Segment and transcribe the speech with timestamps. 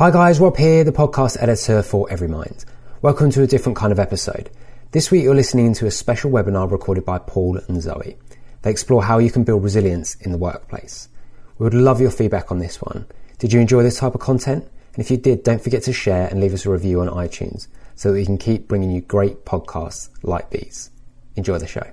[0.00, 2.64] Hi guys, Rob here, the podcast editor for Everymind.
[3.02, 4.48] Welcome to a different kind of episode.
[4.92, 8.16] This week you're listening to a special webinar recorded by Paul and Zoe.
[8.62, 11.10] They explore how you can build resilience in the workplace.
[11.58, 13.04] We would love your feedback on this one.
[13.38, 14.64] Did you enjoy this type of content?
[14.94, 17.68] And if you did, don't forget to share and leave us a review on iTunes
[17.94, 20.90] so that we can keep bringing you great podcasts like these.
[21.36, 21.86] Enjoy the show.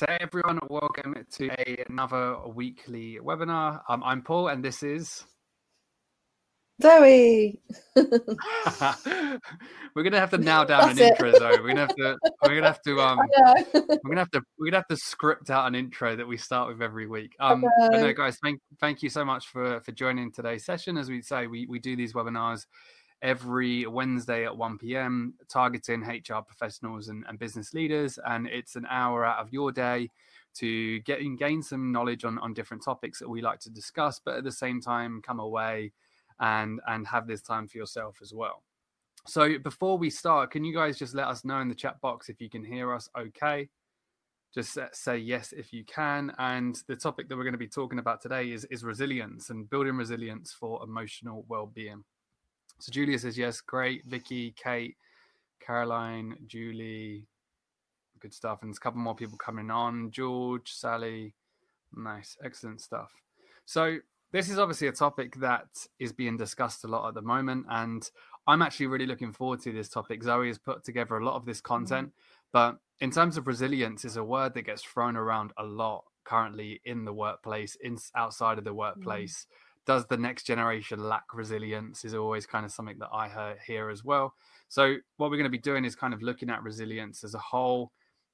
[0.00, 1.50] So everyone, welcome to
[1.88, 3.82] another weekly webinar.
[3.88, 5.26] Um, I'm Paul, and this is
[6.80, 7.60] Zoe.
[9.94, 11.10] we're gonna have to nail down That's an it.
[11.10, 11.62] intro, though.
[11.62, 12.18] We're gonna have to.
[12.42, 13.00] We're gonna have to.
[13.00, 13.64] Um, I know.
[13.74, 14.42] we're gonna have to.
[14.58, 17.34] We're gonna have to script out an intro that we start with every week.
[17.40, 20.96] Um, but no, guys, thank thank you so much for for joining today's session.
[20.96, 22.66] As we say, we we do these webinars
[23.22, 25.34] every Wednesday at 1 p.m.
[25.48, 30.08] targeting HR professionals and, and business leaders, and it's an hour out of your day
[30.54, 34.20] to get and gain some knowledge on on different topics that we like to discuss,
[34.24, 35.92] but at the same time come away
[36.40, 38.62] and and have this time for yourself as well.
[39.26, 42.28] So before we start, can you guys just let us know in the chat box
[42.28, 43.68] if you can hear us okay?
[44.52, 46.32] Just say yes if you can.
[46.38, 49.68] And the topic that we're going to be talking about today is, is resilience and
[49.70, 52.02] building resilience for emotional well-being.
[52.80, 54.04] So Julia says yes, great.
[54.06, 54.96] Vicky, Kate,
[55.64, 57.26] Caroline, Julie,
[58.20, 58.60] good stuff.
[58.62, 60.10] And there's a couple more people coming on.
[60.10, 61.34] George, Sally,
[61.94, 63.12] nice, excellent stuff.
[63.66, 63.98] So
[64.32, 68.08] this is obviously a topic that is being discussed a lot at the moment, and
[68.46, 70.22] I'm actually really looking forward to this topic.
[70.22, 71.64] Zoe has put together a lot of this mm.
[71.64, 72.12] content,
[72.52, 76.80] but in terms of resilience, is a word that gets thrown around a lot currently
[76.84, 78.76] in the workplace, in outside of the mm.
[78.76, 79.46] workplace.
[79.86, 82.04] Does the next generation lack resilience?
[82.04, 84.34] Is always kind of something that I hear, hear as well.
[84.68, 87.38] So what we're going to be doing is kind of looking at resilience as a
[87.38, 87.90] whole,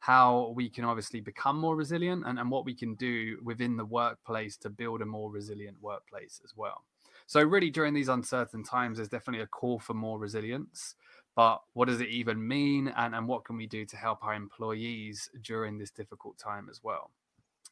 [0.06, 3.84] how we can obviously become more resilient and, and what we can do within the
[3.84, 6.84] workplace to build a more resilient workplace as well.
[7.26, 10.94] So, really, during these uncertain times, there's definitely a call for more resilience.
[11.34, 12.86] But what does it even mean?
[12.96, 16.84] And, and what can we do to help our employees during this difficult time as
[16.84, 17.10] well?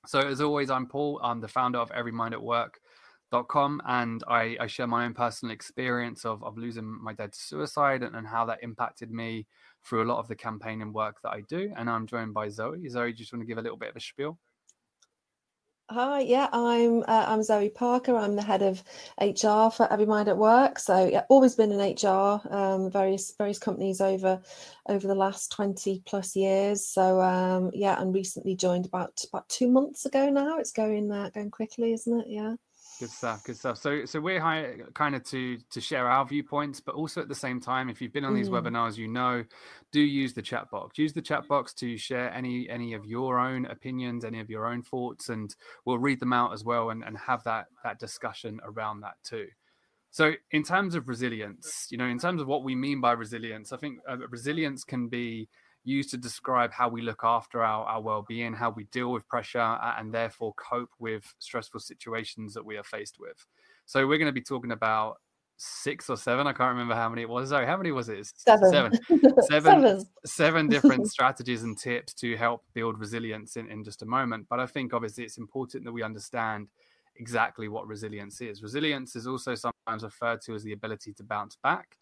[0.04, 1.20] So, as always, I'm Paul.
[1.22, 2.42] I'm the founder of Every Mind at
[3.48, 7.38] com and I, I share my own personal experience of, of losing my dad to
[7.38, 9.46] suicide and, and how that impacted me
[9.86, 11.72] through a lot of the campaigning work that I do.
[11.76, 12.88] And I'm joined by Zoe.
[12.88, 14.38] Zoe, do just want to give a little bit of a spiel?
[15.90, 18.16] Hi, yeah, I'm uh, I'm Zoe Parker.
[18.16, 18.82] I'm the head of
[19.20, 20.78] HR for Every Mind at Work.
[20.78, 24.40] So yeah, always been in HR, um, various various companies over
[24.88, 26.88] over the last twenty plus years.
[26.88, 30.56] So um, yeah, and recently joined about about two months ago now.
[30.56, 32.28] It's going uh, going quickly, isn't it?
[32.28, 32.54] Yeah.
[33.00, 33.42] Good stuff.
[33.42, 33.78] Good stuff.
[33.78, 34.40] So, so we're
[34.94, 38.12] kind of to to share our viewpoints, but also at the same time, if you've
[38.12, 38.50] been on these Mm.
[38.50, 39.44] webinars, you know,
[39.90, 40.96] do use the chat box.
[40.96, 44.66] Use the chat box to share any any of your own opinions, any of your
[44.66, 48.60] own thoughts, and we'll read them out as well and, and have that that discussion
[48.62, 49.48] around that too.
[50.10, 53.72] So, in terms of resilience, you know, in terms of what we mean by resilience,
[53.72, 55.48] I think uh, resilience can be
[55.84, 59.78] used to describe how we look after our, our well-being how we deal with pressure
[59.98, 63.46] and therefore cope with stressful situations that we are faced with.
[63.86, 65.18] So we're going to be talking about
[65.56, 68.26] six or seven i can't remember how many it was sorry how many was it?
[68.34, 68.72] Seven.
[69.42, 70.04] seven seven.
[70.26, 74.58] seven different strategies and tips to help build resilience in, in just a moment but
[74.58, 76.66] i think obviously it's important that we understand
[77.16, 78.60] exactly what resilience is.
[78.60, 81.96] Resilience is also sometimes referred to as the ability to bounce back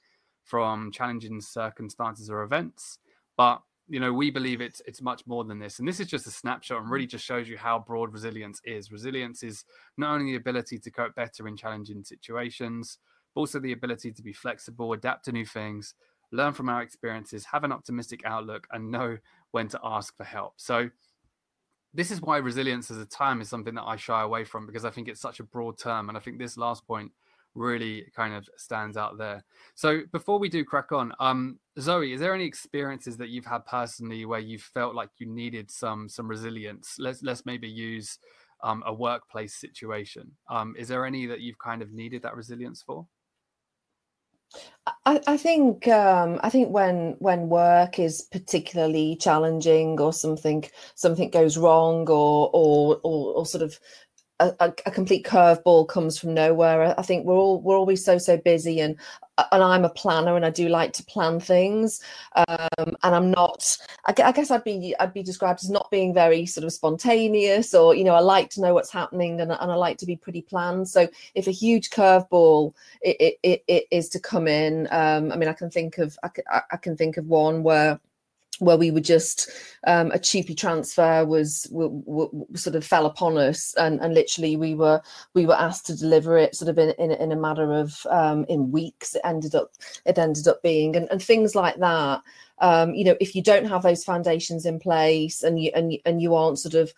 [0.45, 2.99] from challenging circumstances or events
[3.37, 6.27] but you know we believe it's it's much more than this and this is just
[6.27, 7.11] a snapshot and really mm.
[7.11, 8.93] just shows you how broad resilience is.
[8.93, 9.65] Resilience is
[9.97, 12.99] not only the ability to cope better in challenging situations
[13.35, 15.95] but also the ability to be flexible adapt to new things
[16.31, 19.19] learn from our experiences have an optimistic outlook and know
[19.51, 20.55] when to ask for help.
[20.57, 20.89] So
[21.95, 24.85] this is why resilience as a term is something that i shy away from because
[24.85, 27.13] i think it's such a broad term and i think this last point
[27.55, 32.21] really kind of stands out there so before we do crack on um Zoe, is
[32.21, 36.29] there any experiences that you've had personally where you felt like you needed some some
[36.29, 36.97] resilience?
[36.99, 38.19] Let's let's maybe use
[38.63, 40.31] um, a workplace situation.
[40.51, 43.07] Um, is there any that you've kind of needed that resilience for?
[45.07, 50.65] I, I think um, I think when when work is particularly challenging or something
[50.95, 53.79] something goes wrong or or or, or sort of
[54.61, 56.99] a, a, complete curveball comes from nowhere.
[56.99, 58.97] I- think we're all we're always so so busy, and
[59.51, 62.01] and I'm a planner, and I do like to plan things.
[62.35, 63.77] Um, and I'm not.
[64.07, 67.95] I, guess I'd be I'd be described as not being very sort of spontaneous, or
[67.95, 70.43] you know, I like to know what's happening, and, and I like to be pretty
[70.43, 70.89] planned.
[70.89, 75.37] So if a huge curveball it, it, it, it is to come in, um, I
[75.37, 78.01] mean, I can think of I can, I can think of one where
[78.63, 79.51] where we were just
[79.87, 84.57] um, a TUPE transfer was w- w- sort of fell upon us and, and literally
[84.57, 85.03] we were
[85.35, 88.45] we were asked to deliver it sort of in, in, in a matter of um,
[88.49, 89.17] in weeks.
[89.17, 89.73] It ended up
[90.07, 92.23] it ended up being and, and things like that.
[92.59, 96.23] Um, you know if you don't have those foundations in place and you and, and
[96.23, 96.93] you aren't sort of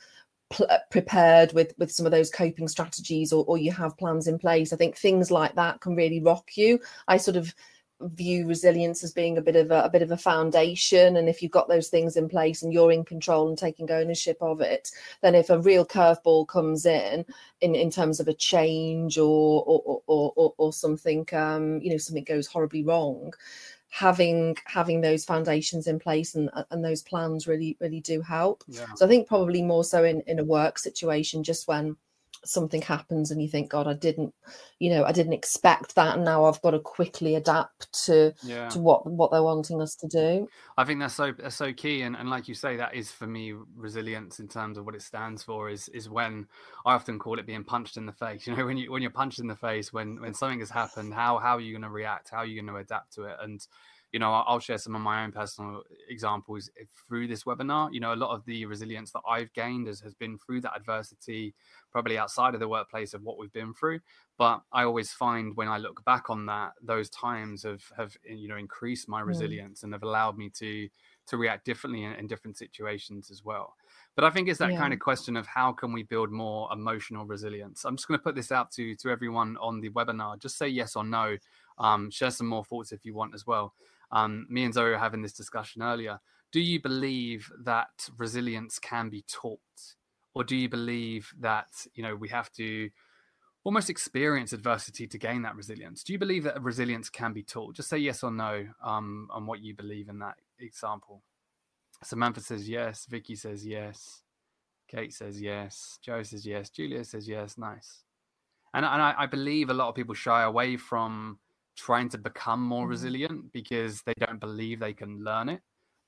[0.68, 4.38] uh, prepared with with some of those coping strategies or, or you have plans in
[4.38, 6.78] place i think things like that can really rock you.
[7.08, 7.52] I sort of
[8.08, 11.42] view resilience as being a bit of a, a, bit of a foundation and if
[11.42, 14.90] you've got those things in place and you're in control and taking ownership of it
[15.22, 17.24] then if a real curveball comes in
[17.60, 21.96] in, in terms of a change or or or, or, or something um, you know
[21.96, 23.32] something goes horribly wrong
[23.90, 28.86] having having those foundations in place and and those plans really really do help yeah.
[28.96, 31.96] so i think probably more so in in a work situation just when
[32.46, 34.34] something happens and you think god i didn't
[34.78, 38.68] you know i didn't expect that and now i've got to quickly adapt to yeah.
[38.68, 40.48] to what what they're wanting us to do.
[40.76, 43.26] I think that's so that's so key and, and like you say that is for
[43.26, 46.46] me resilience in terms of what it stands for is is when
[46.86, 48.46] i often call it being punched in the face.
[48.54, 51.14] You know when you when you're punched in the face when when something has happened
[51.14, 52.30] how how are you going to react?
[52.30, 53.36] How are you going to adapt to it?
[53.40, 53.66] And
[54.14, 56.70] you know, I'll share some of my own personal examples
[57.08, 57.92] through this webinar.
[57.92, 60.76] You know, a lot of the resilience that I've gained has, has been through that
[60.76, 61.52] adversity,
[61.90, 63.98] probably outside of the workplace of what we've been through.
[64.38, 68.46] But I always find when I look back on that, those times have have you
[68.46, 69.26] know increased my mm.
[69.26, 69.84] resilience mm.
[69.84, 70.88] and have allowed me to
[71.26, 73.74] to react differently in, in, different situations as well.
[74.14, 74.78] But I think it's that yeah.
[74.78, 77.84] kind of question of how can we build more emotional resilience.
[77.84, 80.38] I'm just going to put this out to to everyone on the webinar.
[80.38, 81.36] Just say yes or no.
[81.78, 83.74] Um, share some more thoughts if you want as well
[84.14, 86.18] um, me and Zoe were having this discussion earlier.
[86.52, 89.58] Do you believe that resilience can be taught,
[90.34, 92.88] or do you believe that you know we have to
[93.64, 96.04] almost experience adversity to gain that resilience?
[96.04, 97.74] Do you believe that resilience can be taught?
[97.74, 101.22] Just say yes or no um, on what you believe in that example.
[102.02, 103.06] Samantha says yes.
[103.06, 104.22] Vicky says yes.
[104.86, 105.98] Kate says yes.
[106.02, 106.70] Joe says yes.
[106.70, 107.56] Julia says yes.
[107.58, 108.04] Nice.
[108.74, 111.38] And, and I, I believe a lot of people shy away from
[111.76, 112.90] trying to become more mm-hmm.
[112.90, 115.60] resilient because they don't believe they can learn it.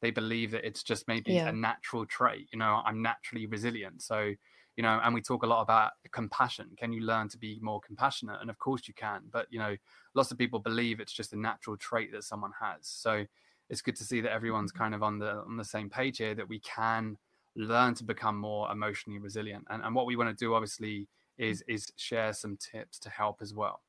[0.03, 1.49] They believe that it's just maybe yeah.
[1.49, 2.49] a natural trait.
[2.53, 4.03] You know, I'm naturally resilient.
[4.03, 4.33] So,
[4.77, 6.69] you know, and we talk a lot about compassion.
[6.77, 8.39] Can you learn to be more compassionate?
[8.41, 9.23] And of course you can.
[9.33, 9.75] But, you know,
[10.15, 12.81] lots of people believe it's just a natural trait that someone has.
[12.83, 13.25] So
[13.71, 14.83] it's good to see that everyone's mm-hmm.
[14.83, 17.17] kind of on the on the same page here that we can
[17.57, 19.65] learn to become more emotionally resilient.
[19.71, 21.09] And, and what we want to do obviously
[21.39, 23.81] is is share some tips to help as well.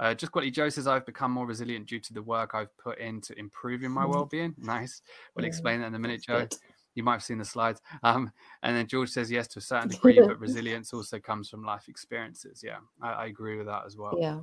[0.00, 2.98] Uh, just quickly, Joe says I've become more resilient due to the work I've put
[2.98, 4.12] into improving my mm-hmm.
[4.14, 4.54] well-being.
[4.58, 5.02] Nice.
[5.34, 6.40] We'll yeah, explain that in a minute, Joe.
[6.40, 6.56] Good.
[6.94, 7.80] You might have seen the slides.
[8.02, 11.64] Um, and then George says yes to a certain degree, but resilience also comes from
[11.64, 12.62] life experiences.
[12.64, 14.16] Yeah, I, I agree with that as well.
[14.18, 14.40] Yeah.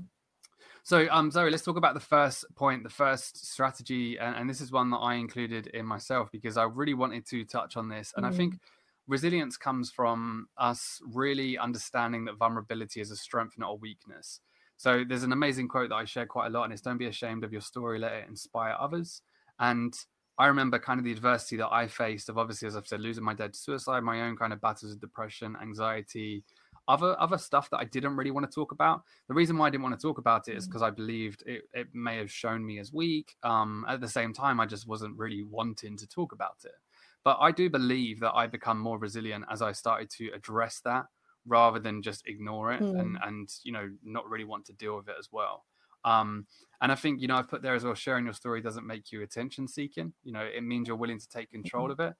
[0.84, 4.62] So, um, Zoe, let's talk about the first point, the first strategy, and, and, this
[4.62, 8.13] is one that I included in myself because I really wanted to touch on this.
[8.16, 8.30] And mm.
[8.30, 8.60] I think
[9.08, 14.42] resilience comes from us really understanding that vulnerability is a strength, not a weakness.
[14.77, 17.07] So there's an amazing quote that I share quite a lot, and it's "Don't be
[17.07, 19.22] ashamed of your story; let it inspire others."
[19.60, 19.94] And
[20.38, 23.24] I remember kind of the adversity that I faced of obviously, as I've said, losing
[23.24, 26.44] my dad to suicide, my own kind of battles of depression, anxiety,
[26.88, 29.01] other other stuff that I didn't really want to talk about.
[29.27, 30.88] The reason why I didn't want to talk about it is because mm.
[30.88, 33.36] I believed it, it may have shown me as weak.
[33.44, 36.75] Um, at the same time, I just wasn't really wanting to talk about it.
[37.24, 41.06] But I do believe that I become more resilient as I started to address that
[41.46, 43.00] rather than just ignore it mm.
[43.00, 45.66] and and you know not really want to deal with it as well
[46.04, 46.46] um
[46.82, 49.12] and i think you know i've put there as well sharing your story doesn't make
[49.12, 52.02] you attention seeking you know it means you're willing to take control mm-hmm.
[52.02, 52.16] of it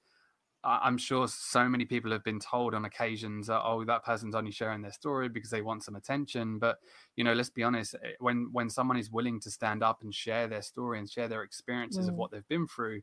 [0.64, 4.52] i'm sure so many people have been told on occasions that, oh that person's only
[4.52, 6.78] sharing their story because they want some attention but
[7.16, 10.14] you know let's be honest eh, when when someone is willing to stand up and
[10.14, 12.10] share their story and share their experiences mm.
[12.10, 13.00] of what they've been through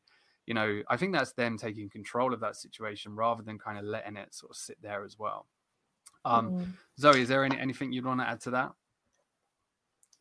[0.46, 3.84] you know i think that's them taking control of that situation rather than kind of
[3.84, 5.46] letting it sort of sit there as well
[6.24, 6.66] um, mm.
[6.98, 8.72] Zoe, is there any, anything you'd want to add to that?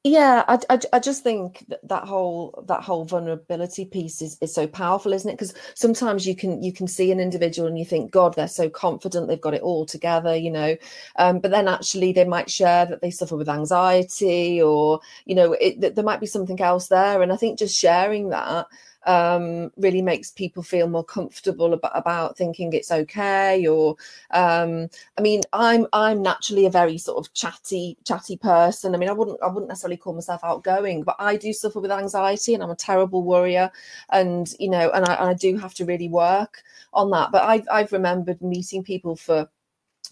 [0.03, 4.51] Yeah, I, I, I, just think that, that whole that whole vulnerability piece is, is
[4.51, 5.33] so powerful, isn't it?
[5.33, 8.67] Because sometimes you can you can see an individual and you think, God, they're so
[8.67, 10.75] confident, they've got it all together, you know.
[11.17, 15.53] Um, but then actually, they might share that they suffer with anxiety, or you know,
[15.61, 17.21] it, there might be something else there.
[17.21, 18.65] And I think just sharing that
[19.05, 23.65] um, really makes people feel more comfortable about, about thinking it's okay.
[23.67, 23.95] Or,
[24.31, 28.93] um, I mean, I'm I'm naturally a very sort of chatty chatty person.
[28.93, 31.91] I mean, I wouldn't I wouldn't necessarily call myself outgoing, but I do suffer with
[31.91, 33.71] anxiety, and I'm a terrible worrier.
[34.09, 37.31] And you know, and I, I do have to really work on that.
[37.31, 39.49] But I've I've remembered meeting people for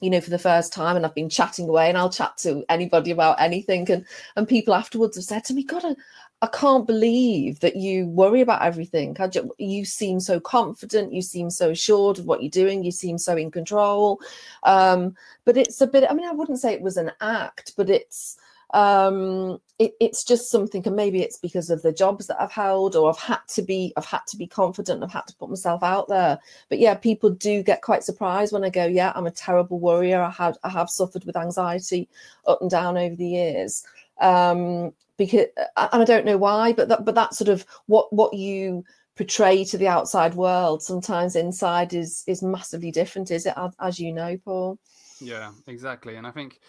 [0.01, 2.63] you know, for the first time, and I've been chatting away, and I'll chat to
[2.69, 4.05] anybody about anything, and
[4.35, 5.95] and people afterwards have said to me, "God, I,
[6.41, 9.13] I can't believe that you worry about everything.
[9.13, 11.13] Just, you seem so confident.
[11.13, 12.83] You seem so assured of what you're doing.
[12.83, 14.21] You seem so in control."
[14.63, 15.15] Um,
[15.45, 16.09] but it's a bit.
[16.09, 18.37] I mean, I wouldn't say it was an act, but it's
[18.73, 22.95] um it, it's just something and maybe it's because of the jobs that i've held
[22.95, 25.81] or i've had to be i've had to be confident i've had to put myself
[25.81, 26.37] out there
[26.69, 30.21] but yeah people do get quite surprised when i go yeah i'm a terrible worrier
[30.21, 32.07] i had i have suffered with anxiety
[32.45, 33.83] up and down over the years
[34.21, 35.45] um because
[35.77, 38.83] and i don't know why but that but that sort of what what you
[39.15, 44.11] portray to the outside world sometimes inside is is massively different is it as you
[44.11, 44.79] know paul
[45.21, 46.59] yeah exactly and i think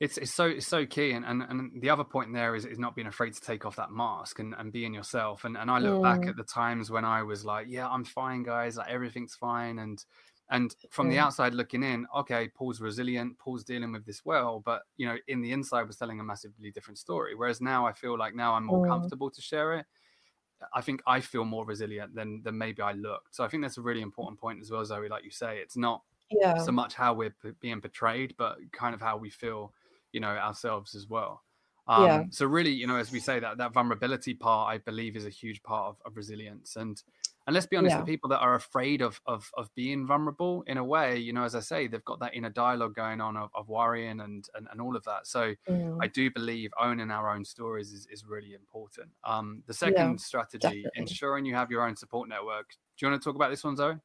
[0.00, 2.78] it's it's so it's so key and, and and the other point there is is
[2.78, 5.78] not being afraid to take off that mask and, and being yourself and and I
[5.78, 6.02] look mm.
[6.02, 9.80] back at the times when I was like yeah I'm fine guys like everything's fine
[9.80, 10.02] and
[10.50, 14.82] and from the outside looking in okay Paul's resilient Paul's dealing with this well but
[14.96, 18.18] you know in the inside was telling a massively different story whereas now I feel
[18.18, 18.88] like now I'm more mm.
[18.88, 19.86] comfortable to share it
[20.74, 23.78] I think I feel more resilient than than maybe I looked so I think that's
[23.78, 26.58] a really important point as well Zoe like you say it's not yeah.
[26.58, 29.72] so much how we're p- being portrayed but kind of how we feel
[30.12, 31.42] you know ourselves as well
[31.86, 32.22] um, yeah.
[32.30, 35.30] so really you know as we say that that vulnerability part i believe is a
[35.30, 37.02] huge part of, of resilience and
[37.48, 38.00] and let's be honest yeah.
[38.00, 41.44] the people that are afraid of, of of being vulnerable in a way you know
[41.44, 44.68] as i say they've got that inner dialogue going on of, of worrying and, and
[44.70, 45.98] and all of that so mm.
[46.00, 50.16] i do believe owning our own stories is, is really important um the second yeah,
[50.16, 50.90] strategy definitely.
[50.96, 53.74] ensuring you have your own support network do you want to talk about this one
[53.74, 53.96] zoe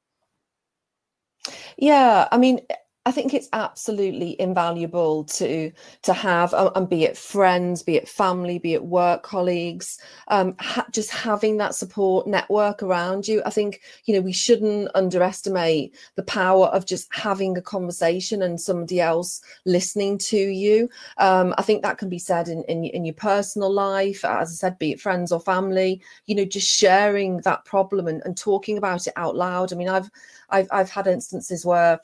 [1.78, 2.62] yeah i mean
[3.06, 5.72] I think it's absolutely invaluable to
[6.04, 9.98] to have, um, and be it friends, be it family, be it work colleagues,
[10.30, 13.42] um, ha- just having that support network around you.
[13.46, 18.60] I think you know we shouldn't underestimate the power of just having a conversation and
[18.60, 20.88] somebody else listening to you.
[21.18, 24.54] Um, I think that can be said in, in in your personal life, as I
[24.56, 26.02] said, be it friends or family.
[26.26, 29.74] You know, just sharing that problem and, and talking about it out loud.
[29.74, 30.10] I mean, I've
[30.50, 32.00] I've I've had instances where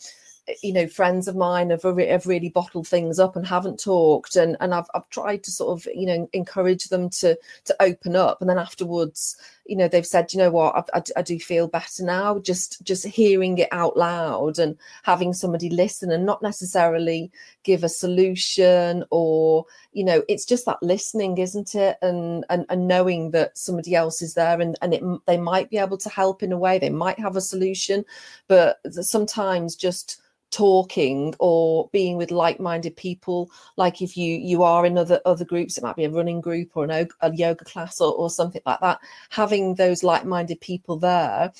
[0.61, 4.57] you know friends of mine have, have really bottled things up and haven't talked and
[4.59, 8.41] and I've, I've tried to sort of you know encourage them to to open up
[8.41, 9.37] and then afterwards
[9.69, 10.75] you know they've said you know what?
[10.75, 15.31] I, I, I, do feel better now just just hearing it out loud and having
[15.31, 17.31] somebody listen and not necessarily
[17.63, 21.97] give a solution or you know it's just that listening isn't it?
[22.01, 25.77] And and, and knowing that somebody else is there and and it, they might be
[25.77, 28.03] able to help in a way they might have a solution
[28.47, 30.19] but sometimes just
[30.51, 33.49] talking or being with like-minded people.
[33.77, 36.71] Like if you you are in other other groups it might be a running group
[36.75, 41.51] or an, a yoga class or, or something like that having those like-minded people there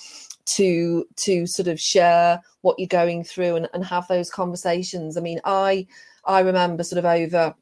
[0.46, 5.17] to to sort of share what you're going through and, and have those conversations.
[5.17, 5.86] I mean i
[6.25, 7.53] i remember sort of over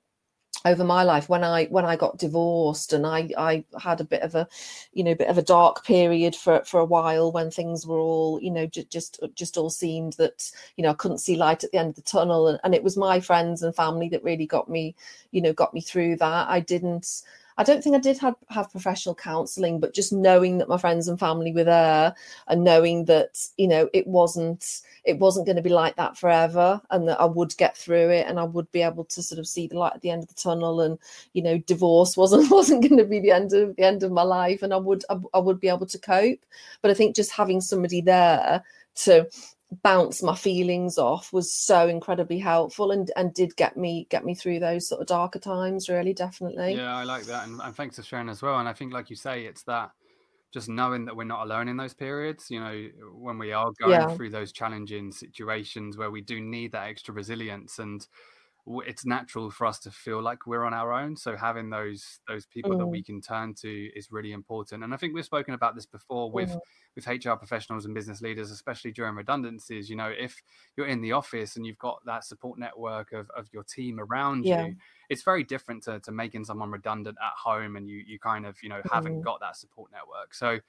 [0.66, 4.22] over my life when i when i got divorced and i i had a bit
[4.22, 4.48] of a
[4.92, 8.40] you know bit of a dark period for for a while when things were all
[8.42, 11.72] you know just just just all seemed that you know i couldn't see light at
[11.72, 14.48] the end of the tunnel and, and it was my friends and family that really
[14.48, 14.96] got me
[15.32, 16.50] you know got me through that.
[16.50, 17.24] I didn't
[17.58, 21.08] I don't think I did have, have professional counselling, but just knowing that my friends
[21.08, 22.14] and family were there
[22.48, 26.82] and knowing that, you know, it wasn't it wasn't going to be like that forever
[26.92, 29.48] and that I would get through it and I would be able to sort of
[29.48, 31.00] see the light at the end of the tunnel and,
[31.34, 34.24] you know, divorce wasn't wasn't going to be the end of the end of my
[34.24, 36.46] life and I would I, I would be able to cope.
[36.82, 38.64] But I think just having somebody there
[38.98, 39.28] to
[39.84, 44.34] bounce my feelings off was so incredibly helpful and and did get me get me
[44.34, 47.98] through those sort of darker times really definitely yeah i like that and, and thanks
[47.98, 49.92] for sharing as well and i think like you say it's that
[50.54, 53.92] just knowing that we're not alone in those periods you know when we are going
[53.92, 54.08] yeah.
[54.16, 58.08] through those challenging situations where we do need that extra resilience and
[58.86, 62.46] it's natural for us to feel like we're on our own so having those those
[62.46, 62.78] people mm.
[62.78, 63.06] that we mm.
[63.06, 66.50] can turn to is really important and i think we've spoken about this before with
[66.50, 66.60] mm.
[66.96, 70.42] with hr professionals and business leaders especially during redundancies you know if
[70.76, 74.44] you're in the office and you've got that support network of, of your team around
[74.46, 74.66] yeah.
[74.66, 74.76] you
[75.10, 78.58] it's very different to, to making someone redundant at home and you you kind of
[78.62, 78.94] you know mm.
[78.94, 80.60] haven't got that support network so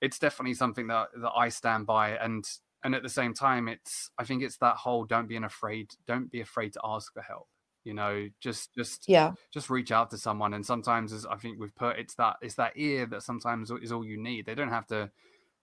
[0.00, 2.46] it's definitely something that that i stand by and
[2.86, 6.30] and at the same time it's i think it's that whole don't be afraid don't
[6.30, 7.48] be afraid to ask for help
[7.86, 8.28] you know?
[8.40, 9.32] Just just yeah.
[9.54, 10.52] just reach out to someone.
[10.52, 13.92] And sometimes as i think we've put it's that it's that ear that sometimes is
[13.92, 14.44] all you need.
[14.44, 15.10] They don't have to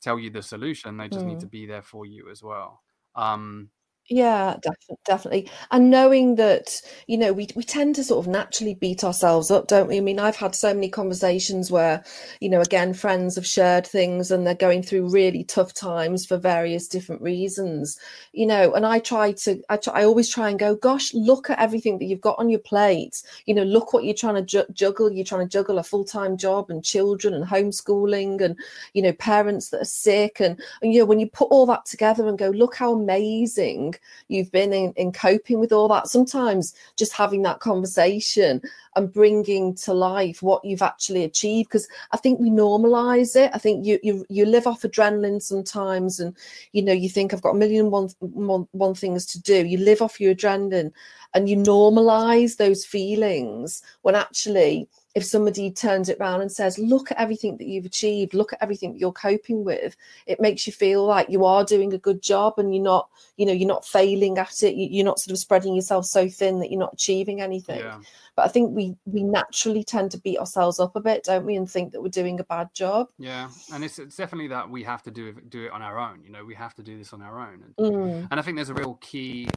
[0.01, 0.97] tell you the solution.
[0.97, 1.29] They just mm.
[1.29, 2.81] need to be there for you as well.
[3.15, 3.69] Um
[4.09, 4.57] Yeah,
[5.05, 5.49] definitely.
[5.71, 9.67] And knowing that, you know, we we tend to sort of naturally beat ourselves up,
[9.67, 9.95] don't we?
[9.97, 12.03] I mean, I've had so many conversations where,
[12.41, 16.35] you know, again, friends have shared things and they're going through really tough times for
[16.37, 17.97] various different reasons,
[18.33, 18.73] you know.
[18.73, 21.97] And I try to, I, try, I always try and go, gosh, look at everything
[21.99, 23.23] that you've got on your plate.
[23.45, 25.13] You know, look what you're trying to ju- juggle.
[25.13, 28.59] You're trying to juggle a full time job and children and homeschooling and,
[28.93, 30.41] you know, parents that are sick.
[30.41, 33.92] And, and, you know, when you put all that together and go, look how amazing
[34.27, 36.07] you've been in, in coping with all that.
[36.07, 38.61] Sometimes just having that conversation
[38.95, 43.51] and bringing to life what you've actually achieved because i think we normalize it.
[43.53, 46.35] I think you you, you live off adrenaline sometimes and
[46.71, 49.65] you know you think i've got a million one, one, one things to do.
[49.65, 50.91] You live off your adrenaline
[51.33, 57.11] and you normalize those feelings when actually if somebody turns it around and says, Look
[57.11, 60.73] at everything that you've achieved, look at everything that you're coping with, it makes you
[60.73, 63.85] feel like you are doing a good job and you're not, you know, you're not
[63.85, 64.75] failing at it.
[64.75, 67.79] You're not sort of spreading yourself so thin that you're not achieving anything.
[67.79, 67.99] Yeah.
[68.35, 71.55] But I think we we naturally tend to beat ourselves up a bit, don't we,
[71.55, 73.09] and think that we're doing a bad job.
[73.19, 75.99] Yeah, and it's it's definitely that we have to do it, do it on our
[75.99, 76.23] own.
[76.23, 78.27] You know, we have to do this on our own, and, mm.
[78.31, 79.47] and I think there's a real key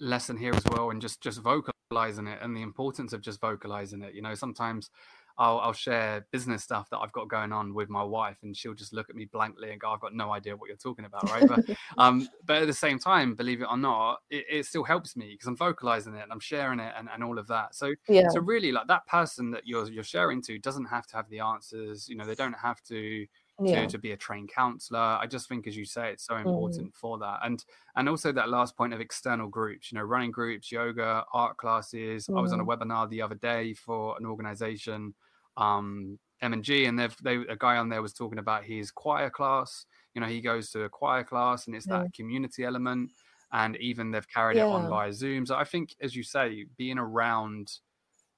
[0.00, 4.02] lesson here as well, and just just vocalizing it and the importance of just vocalizing
[4.02, 4.14] it.
[4.14, 4.90] You know, sometimes
[5.38, 8.74] I'll, I'll share business stuff that I've got going on with my wife, and she'll
[8.74, 11.30] just look at me blankly and go, "I've got no idea what you're talking about,"
[11.30, 11.46] right?
[11.46, 15.16] but um, but at the same time, believe it or not, it, it still helps
[15.16, 17.74] me because I'm vocalizing it and I'm sharing it and, and all of that.
[17.74, 18.28] So yeah.
[18.30, 21.40] so really, like that person that you're you're sharing to doesn't have to have the
[21.40, 22.08] answers.
[22.08, 23.26] You know, they don't have to
[23.62, 23.82] yeah.
[23.82, 26.40] to, to be a trained counselor i just think as you say it's so mm.
[26.40, 26.94] important mm.
[26.94, 27.64] for that and
[27.96, 32.26] and also that last point of external groups you know running groups yoga art classes
[32.26, 32.38] mm.
[32.38, 32.68] i was on a mm.
[32.68, 35.14] webinar the other day for an organization
[35.56, 39.86] um, M&G, and they've they a guy on there was talking about his choir class.
[40.14, 43.10] You know, he goes to a choir class, and it's that community element.
[43.52, 44.66] And even they've carried yeah.
[44.66, 45.46] it on via Zoom.
[45.46, 47.70] So I think, as you say, being around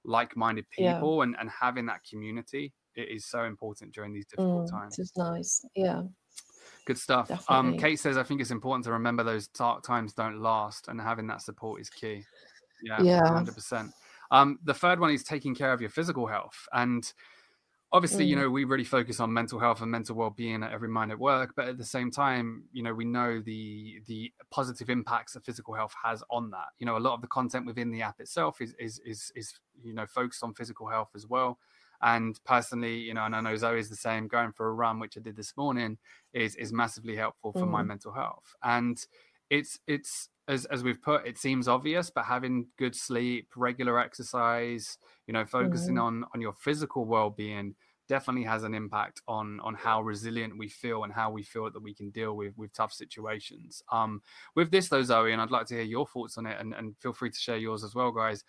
[0.05, 4.71] like-minded people and, and having that community it is so important during these difficult mm,
[4.71, 4.99] times.
[4.99, 6.03] It's nice, yeah.
[6.85, 7.45] Good stuff.
[7.49, 11.01] Um, Kate says, I think it's important to remember those dark times don't last, and
[11.01, 12.25] having that support is key.
[12.83, 13.93] Yeah, yeah, hundred percent.
[14.31, 16.69] Um, the third one is taking care of your physical health.
[16.73, 17.11] And
[17.93, 18.29] obviously, mm.
[18.29, 21.19] you know, we really focus on mental health and mental well-being at every mind at
[21.19, 25.45] work, but at the same time, you know, we know the the positive impacts that
[25.45, 26.69] physical health has on that.
[26.79, 29.55] You know, a lot of the content within the app itself is is is, is
[29.83, 31.59] you know focused on physical health as well.
[32.03, 34.29] And personally, you know, and I know Zoe is the same.
[34.29, 35.99] Going for a run, which I did this morning,
[36.33, 37.71] is is massively helpful for mm.
[37.71, 38.55] my mental health.
[38.63, 38.99] And
[39.51, 44.99] it's it's as as we've put, it seems obvious, but having good sleep, regular exercise,
[45.27, 46.23] you know, focusing mm-hmm.
[46.23, 47.75] on on your physical well being
[48.09, 51.83] definitely has an impact on on how resilient we feel and how we feel that
[51.83, 53.83] we can deal with with tough situations.
[53.93, 54.23] Um,
[54.55, 56.97] with this though, Zoe, and I'd like to hear your thoughts on it, and, and
[56.99, 58.45] feel free to share yours as well, guys.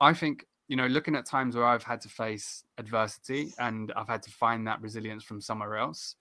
[0.00, 4.08] I think you know, looking at times where I've had to face adversity and I've
[4.08, 6.14] had to find that resilience from somewhere else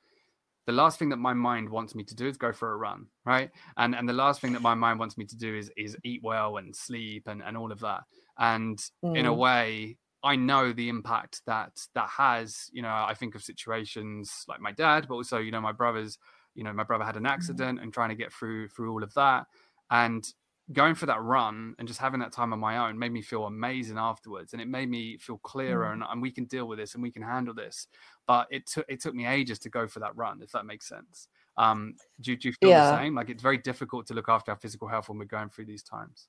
[0.69, 3.07] the last thing that my mind wants me to do is go for a run
[3.25, 5.97] right and and the last thing that my mind wants me to do is is
[6.03, 8.01] eat well and sleep and and all of that
[8.37, 9.17] and mm.
[9.17, 9.37] in a mm.
[9.37, 14.61] way i know the impact that that has you know i think of situations like
[14.61, 16.19] my dad but also you know my brothers
[16.53, 17.31] you know my brother had an mm.
[17.31, 17.81] accident mm.
[17.81, 19.47] and trying to get through through all of that
[19.89, 20.33] and
[20.71, 23.45] going for that run and just having that time on my own made me feel
[23.45, 25.93] amazing afterwards and it made me feel clearer mm.
[25.93, 27.87] and, and, we can deal with this and we can handle this
[28.27, 30.87] but it took it took me ages to go for that run if that makes
[30.87, 31.27] sense
[31.57, 32.91] um do, do you feel yeah.
[32.91, 35.49] the same like it's very difficult to look after our physical health when we're going
[35.49, 36.27] through these times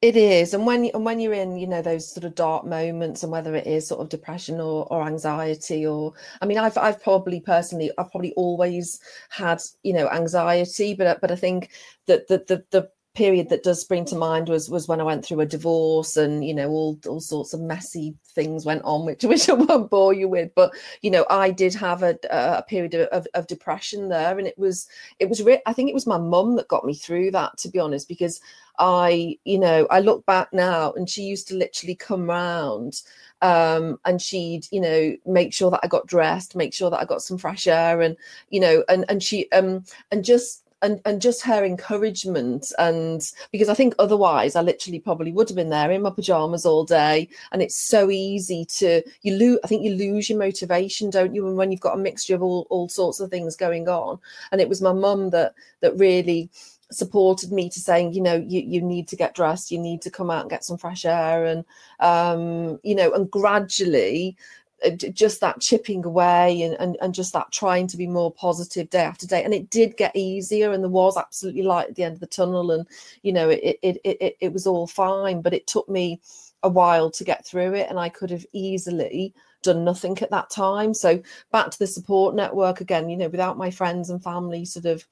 [0.00, 3.24] it is, and when and when you're in, you know, those sort of dark moments,
[3.24, 7.02] and whether it is sort of depression or, or anxiety, or I mean, I've I've
[7.02, 11.70] probably personally, I've probably always had, you know, anxiety, but uh, but I think
[12.06, 15.24] that the the, the period that does spring to mind was was when I went
[15.24, 19.24] through a divorce and you know all all sorts of messy things went on which
[19.24, 22.94] which I won't bore you with but you know I did have a, a period
[22.94, 24.86] of, of depression there and it was
[25.18, 27.68] it was re- I think it was my mum that got me through that to
[27.68, 28.40] be honest because
[28.78, 33.02] I you know I look back now and she used to literally come round
[33.42, 37.04] um, and she'd you know make sure that I got dressed make sure that I
[37.04, 38.16] got some fresh air and
[38.50, 43.68] you know and and she um and just and and just her encouragement and because
[43.68, 47.28] I think otherwise I literally probably would have been there in my pajamas all day.
[47.52, 51.46] And it's so easy to you lose I think you lose your motivation don't you
[51.46, 54.18] and when you've got a mixture of all, all sorts of things going on.
[54.52, 56.50] And it was my mum that that really
[56.90, 60.10] supported me to saying you know you, you need to get dressed you need to
[60.10, 61.64] come out and get some fresh air and
[62.00, 64.36] um you know and gradually
[64.84, 68.88] uh, just that chipping away and, and and just that trying to be more positive
[68.90, 69.42] day after day.
[69.42, 72.28] And it did get easier and there was absolutely light at the end of the
[72.28, 72.86] tunnel and
[73.22, 76.20] you know it it it, it, it was all fine but it took me
[76.62, 80.50] a while to get through it and i could have easily done nothing at that
[80.50, 80.94] time.
[80.94, 81.20] So
[81.50, 85.04] back to the support network again you know without my friends and family sort of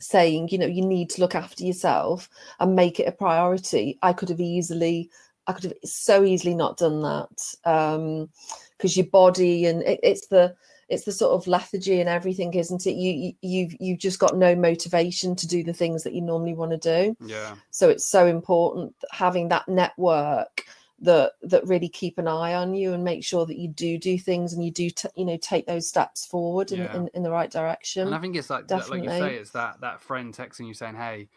[0.00, 2.28] saying you know you need to look after yourself
[2.60, 3.98] and make it a priority.
[4.02, 5.10] I could have easily
[5.46, 8.30] i could have so easily not done that um
[8.78, 10.56] because your body and it, it's the
[10.88, 12.94] it's the sort of lethargy and everything isn't it?
[12.94, 16.54] You, you you've you've just got no motivation to do the things that you normally
[16.54, 17.16] want to do.
[17.24, 17.54] Yeah.
[17.70, 20.66] So it's so important having that network
[21.04, 24.18] that that really keep an eye on you and make sure that you do do
[24.18, 26.94] things and you do t- you know take those steps forward in, Yeah.
[26.94, 28.06] in, in the right direction.
[28.06, 30.74] And i think it's like that- like you say it's that that friend texting you
[30.74, 31.28] saying hey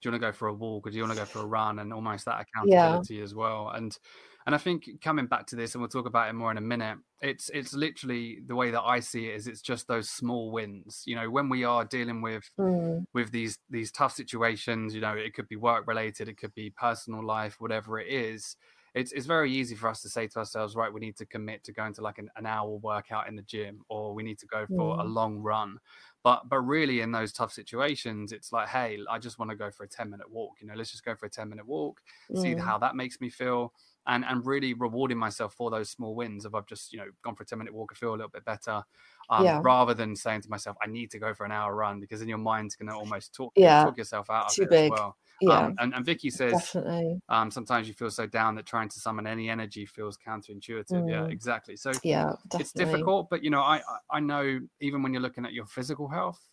[0.00, 1.40] do you want to go for a walk or do you want to go for
[1.40, 1.80] a run?
[1.80, 3.02] and almost that Yeah.
[3.02, 3.70] accountability as well.
[3.70, 3.98] And
[4.46, 6.62] and i think coming back to this and we'll talk about it more in a
[6.62, 10.52] minute it's it's literally the way that i see it is it's just those small
[10.52, 11.02] wins.
[11.06, 15.14] You know when we are dealing with Mm, with these these tough situations you know
[15.14, 18.56] it could be work related it could be personal life whatever it is
[18.98, 21.64] it's, it's very easy for us to say to ourselves right we need to commit
[21.64, 24.46] to going to like an, an hour workout in the gym or we need to
[24.46, 25.78] go for a long run
[26.22, 29.70] but but really in those tough situations it's like hey i just want to go
[29.70, 32.02] for a 10 minute walk you know let's just go for a 10 minute walk
[32.34, 33.72] see how that makes me feel
[34.06, 37.34] and and really rewarding myself for those small wins if i've just you know gone
[37.34, 38.82] for a 10 minute walk i feel a little bit better
[39.30, 39.62] um, Yeah.
[39.62, 42.28] rather than saying to myself i need to go for an hour run because then
[42.28, 43.82] your mind's going to almost talk Yeah.
[43.82, 44.72] talk yourself out of Too it big.
[44.72, 45.70] as well yeah.
[45.70, 47.20] um, and, and vicky says definitely.
[47.28, 51.04] um, sometimes you feel so down that trying to summon any energy feels counterintuitive.
[51.06, 51.30] Yeah Mm.
[51.30, 51.76] exactly.
[51.76, 52.58] So yeah definitely.
[52.58, 55.66] it's difficult but you know I, I i know even when you're looking at your
[55.66, 56.48] physical health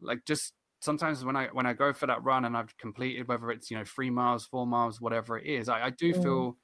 [0.00, 3.50] like just sometimes when i when i go for that run and i've completed whether
[3.50, 6.14] it's you know three miles four miles whatever it is i, I do Mm.
[6.14, 6.58] feel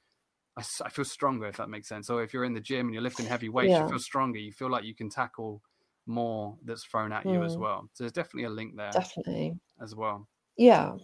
[0.57, 2.09] I feel stronger if that makes sense.
[2.09, 3.79] Or if you're in the gym and you're lifting heavy weights Yeah.
[3.79, 4.39] you feel stronger.
[4.39, 5.61] You feel like you can tackle
[6.05, 7.57] more that's thrown at you as Mm.
[7.57, 7.89] well.
[7.93, 9.59] So there's definitely a link there definitely.
[9.81, 10.29] as well.
[10.57, 10.97] Yeah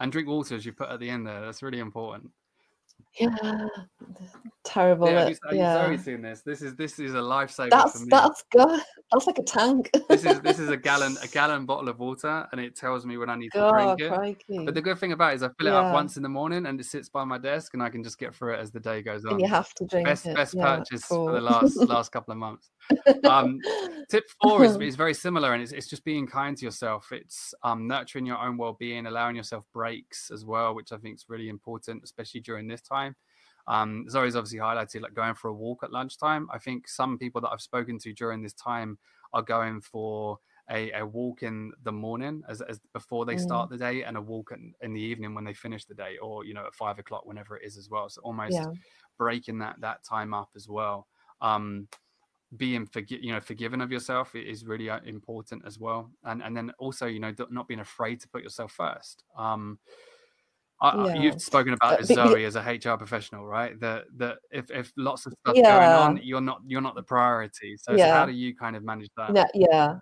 [0.00, 2.30] and drink water as you put at the end there that's really important
[3.18, 3.66] yeah
[4.64, 5.86] terrible yeah, it- have you, yeah.
[5.86, 9.26] Zoe seen this this is this is a lifesaver that's for me that's good that's
[9.26, 12.60] like a tank this is this is a gallon a gallon bottle of water and
[12.60, 14.64] it tells me when i need to drink it crikey.
[14.64, 16.66] But the good thing about it is I fill it up once in the morning
[16.66, 18.80] and it sits by my desk and I can just get through it as the
[18.80, 19.32] day goes on.
[19.32, 22.32] and you have to drink best it best yeah, purchase for the last last couple
[22.32, 22.70] of months.
[23.24, 23.60] Um,
[24.08, 27.12] tip four is, is very similar and it's, it's just being kind to yourself.
[27.12, 31.26] It's um, nurturing your own well-being, allowing yourself breaks as well, which I think is
[31.28, 32.97] really important, especially during this time.
[33.66, 36.48] Um, Zoe's obviously highlighted like going for a walk at lunchtime.
[36.52, 38.98] I think some people that I've spoken to during this time
[39.32, 40.38] are going for
[40.70, 43.46] a, a walk in the morning as, as before they Mm.
[43.46, 46.16] start the day and a walk in, in the evening when they finish the day
[46.18, 48.08] or you know at five o'clock whenever it is as well.
[48.08, 48.66] So almost yeah.
[49.18, 51.06] breaking that that time up as well.
[51.40, 51.88] Um
[52.56, 56.10] being forgi- you know forgiven of yourself is really uh, important as well.
[56.24, 59.24] And and then also you know not being afraid to put yourself first.
[59.36, 59.78] Um
[60.80, 61.14] I, Yeah.
[61.22, 63.78] you've spoken about Uh, this, but Zoe as a HR professional, right?
[63.80, 65.76] That that if, if lots of stuff Yeah.
[65.78, 67.76] going on, you're not you're not the priority.
[67.76, 69.32] So, so how do you kind of manage that?
[69.32, 69.94] No, yeah.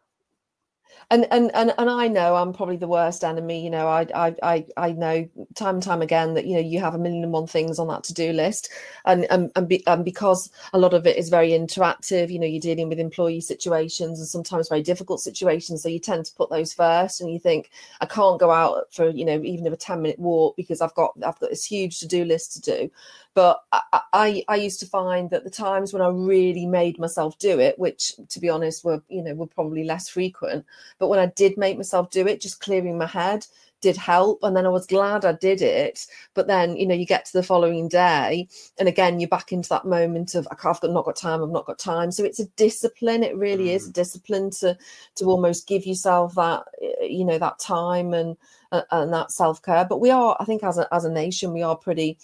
[1.11, 3.63] And, and and and I know I'm probably the worst enemy.
[3.63, 6.81] You know, I I I I know time and time again that you know you
[6.81, 8.71] have a million and one things on that to do list,
[9.05, 12.31] and and and, be, and because a lot of it is very interactive.
[12.33, 16.25] You know, you're dealing with employee situations and sometimes very difficult situations, so you tend
[16.27, 17.21] to put those first.
[17.21, 17.71] And you think
[18.01, 21.13] I can't go out for you know even a ten minute walk because I've got
[21.25, 22.91] I've got this huge to do list to do.
[23.37, 23.83] But I,
[24.15, 27.79] I I used to find that the times when I really made myself do it,
[27.79, 30.67] which to be honest were you know were probably less frequent,
[30.99, 33.47] but when I did make myself do it, just clearing my head
[33.83, 34.39] did help.
[34.43, 36.07] And then I was glad I did it.
[36.35, 39.69] But then, you know, you get to the following day, and again, you're back into
[39.69, 42.11] that moment of I've got not got time, I've not got time.
[42.11, 43.23] So it's a discipline.
[43.23, 44.77] It really is a discipline to
[45.17, 48.37] to almost give yourself that, eh, you know, that time and
[48.73, 49.85] uh, and that self care.
[49.89, 52.19] But we are, I think, as a as a nation, we are pretty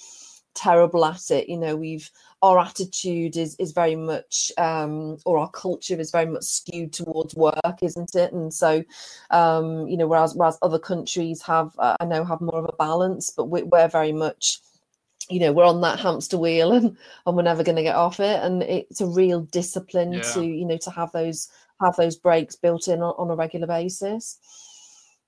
[0.55, 2.11] terrible at it you know we've
[2.43, 7.35] our attitude is is very much um or our culture is very much skewed towards
[7.35, 8.33] work isn't it?
[8.33, 8.83] And so
[9.31, 12.77] um you know whereas whereas other countries have uh, i know have more of a
[12.77, 14.61] balance but we, we're very much
[15.31, 18.21] you know we're on that hamster wheel and and we're never going to get off
[18.21, 18.43] it.
[18.43, 20.33] And it's a real discipline Yeah.
[20.33, 21.49] to you know to have those
[21.81, 24.39] have those breaks built in on, on a regular basis.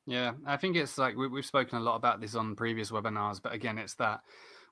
[0.06, 3.40] Yeah, I think it's like we, we've spoken a lot about this on previous webinars,
[3.42, 4.20] but again, it's that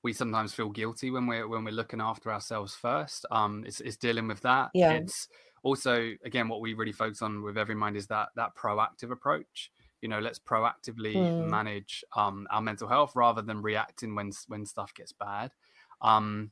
[0.02, 3.24] we sometimes feel guilty when we're when we're looking after ourselves first.
[3.30, 4.70] Um, it's, it's dealing with that.
[4.74, 4.92] Yeah.
[4.94, 5.28] It's
[5.62, 9.70] also again what we really focus on with Every Mind is that that proactive approach.
[10.00, 11.38] You know, let's proactively Mm.
[11.38, 15.52] manage um, our mental health rather than reacting when when stuff gets bad.
[16.00, 16.50] Um,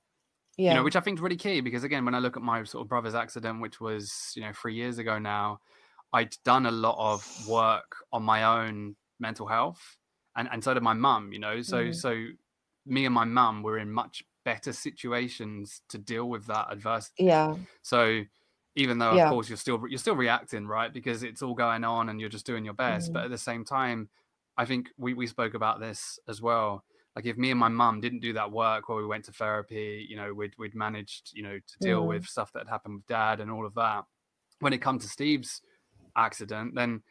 [0.56, 0.70] yeah.
[0.70, 2.62] you know, which I think is really key because again, when I look at my
[2.64, 5.60] sort of brother's accident, which was you know three years ago now,
[6.12, 9.98] I'd done a lot of work on my own mental health,
[10.36, 11.32] and and so did my mum.
[11.32, 11.94] You know, so Mm.
[11.94, 12.26] so
[12.86, 17.24] me and my mum were in much better situations to deal with that adversity.
[17.24, 18.22] yeah, So
[18.74, 19.26] even though Yeah.
[19.26, 20.92] of course you're still you're still reacting, right?
[20.92, 23.10] Because it's all going on and you're just doing your best.
[23.10, 23.14] Mm.
[23.14, 24.08] But at the same time,
[24.56, 26.84] I think we, we spoke about this as well.
[27.16, 30.06] Like if me and my mum didn't do that work where we went to therapy,
[30.08, 32.08] you know, we'd we'd managed, you know, to deal Mm.
[32.08, 34.04] with stuff that had happened with dad and all of that.
[34.60, 35.60] When it comes to Steve's
[36.16, 37.02] accident, then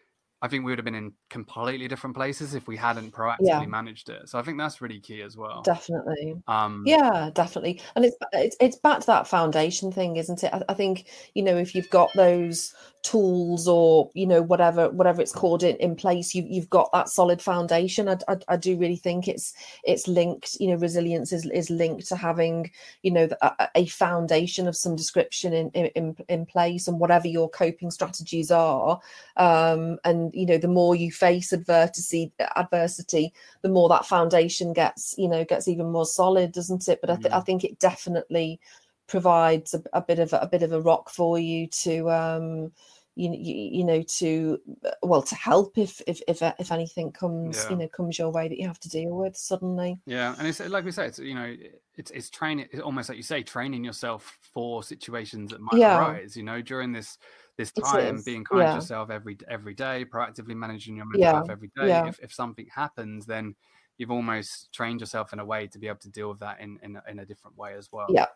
[0.42, 3.66] I think we would have been in completely different places if we hadn't proactively Yeah.
[3.68, 4.30] managed it.
[4.30, 5.62] So I think that's really key as well.
[5.64, 6.42] definitely.
[6.48, 7.82] Um Yeah, definitely.
[7.96, 10.54] And it's it's it's back to that foundation thing, isn't it?
[10.54, 15.22] I, I think you know if you've got those tools or you know whatever whatever
[15.22, 18.08] it's called in, in place, you you've got that solid foundation.
[18.08, 20.56] I, I I do really think it's it's linked.
[20.60, 22.72] You know, resilience is is linked to having
[23.04, 27.28] you know a, a foundation of some description in in in- in place, and whatever
[27.28, 29.00] your coping strategies are.
[29.36, 35.16] Um, and you know, the more you face adversity, adversity, the more that foundation gets
[35.18, 37.46] you know gets even more solid doesn't it but I, th- I Mm.
[37.46, 38.60] think it definitely
[39.08, 42.72] provides a, a bit of a, bit of a rock for you to um
[43.16, 47.66] you, you, you know to uh, well to help if if if, if anything comes
[47.66, 47.70] Yeah.
[47.70, 50.60] you know comes your way that you have to deal with suddenly Yeah, and it's
[50.60, 51.56] like we say, it's you know,
[51.96, 52.68] it's it's training.
[52.72, 55.96] It's almost like you say, training yourself for situations that might Yeah.
[55.96, 56.36] arise.
[56.36, 57.18] You know, during this
[57.60, 58.72] this time, being kind yeah.
[58.72, 61.90] to yourself every every day, proactively managing your mental Yeah, health every day.
[61.90, 62.08] yeah.
[62.08, 63.56] If if something happens, then
[63.98, 66.80] you've almost trained yourself in a way to be able to deal with that in
[66.84, 68.08] in, a- in a different way as well.
[68.10, 68.28] Yeah,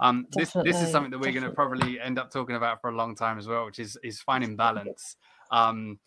[0.00, 2.90] Um, this this is something that we're going to probably end up talking about for
[2.90, 5.16] a long time as well, which is is finding balance.
[5.50, 5.98] Um,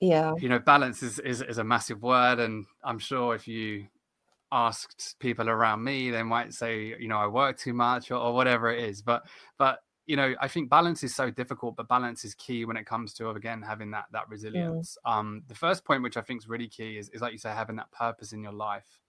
[0.00, 3.86] yeah you know balance is, is is a massive word and i'm sure if you
[4.50, 8.34] asked people around me they might say you know i work too much or, or
[8.34, 9.22] whatever it is but
[9.58, 12.86] but you know i think balance is so difficult but balance is key when it
[12.86, 14.98] comes to again having that that resilience.
[15.04, 17.50] Um the first point which i think is really key is, is like you say
[17.50, 19.00] having that purpose in your life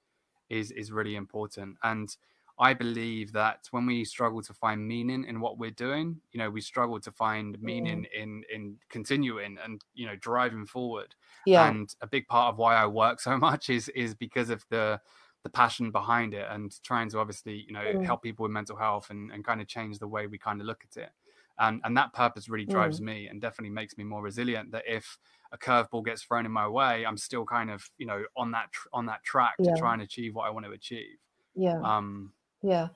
[0.49, 1.77] is is really important.
[1.84, 2.15] And
[2.60, 6.51] i believe that when we struggle to find meaning in what we're doing you know
[6.51, 11.15] we struggle to find meaning in in continuing and you know driving forward.
[11.47, 11.67] Yeah.
[11.67, 15.01] And a big part of why I work so much is is because of the
[15.43, 18.03] the passion behind it and trying to obviously you know Mm.
[18.03, 20.67] help people with mental health and, and kind of change the way we kind of
[20.67, 21.12] look at it
[21.60, 25.17] and and that purpose really drives me and definitely makes me more resilient that if
[25.51, 28.71] a curveball gets thrown in my way i'm still kind of you know on that
[28.71, 29.63] tr- on that track Yeah.
[29.63, 31.17] to try and achieve what i want to achieve
[31.56, 32.89] yeah um Yeah.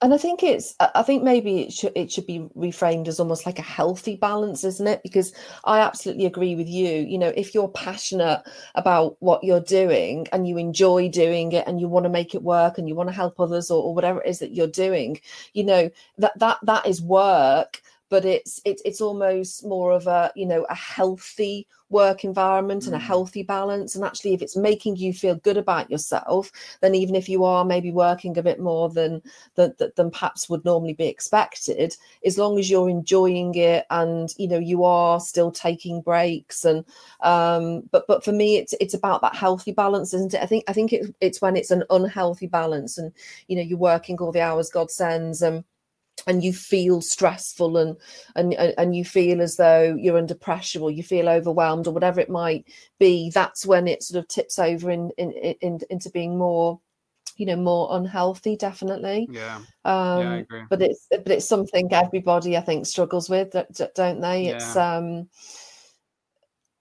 [0.00, 3.44] And I think it's I think maybe it should it should be reframed as almost
[3.46, 5.02] like a healthy balance, isn't it?
[5.02, 5.32] Because
[5.64, 7.00] I absolutely agree with you.
[7.00, 8.44] You know, if you're passionate
[8.76, 12.44] about what you're doing and you enjoy doing it and you want to make it
[12.44, 15.20] work and you want to help others or, or whatever it is that you're doing,
[15.52, 20.32] you know, that that that is work, but it's it's it's almost more of a,
[20.34, 23.02] you know, a healthy work environment and a Mm.
[23.02, 23.94] healthy balance.
[23.94, 27.64] And actually if it's making you feel good about yourself, then even if you are
[27.64, 29.22] maybe working a bit more than
[29.54, 34.34] than, than- than perhaps would normally be expected as long as you're enjoying it and
[34.38, 36.84] you know you are still taking breaks and
[37.20, 40.64] um but but for me it's it's about that healthy balance isn't it i think
[40.68, 43.12] i think it, it's when it's an unhealthy balance and
[43.48, 45.64] you know you're working all the hours god sends and
[46.26, 47.96] and you feel stressful and
[48.36, 52.20] and and you feel as though you're under pressure or you feel overwhelmed or whatever
[52.20, 52.66] it might
[52.98, 56.80] be that's when it sort of tips over in, in, in into being more
[57.36, 59.28] you know more unhealthy definitely.
[59.30, 59.56] Yeah.
[59.84, 60.62] Um yeah i agree.
[60.68, 63.54] but it's but it's something everybody i think struggles with
[63.94, 64.46] don't they?
[64.46, 65.28] It's um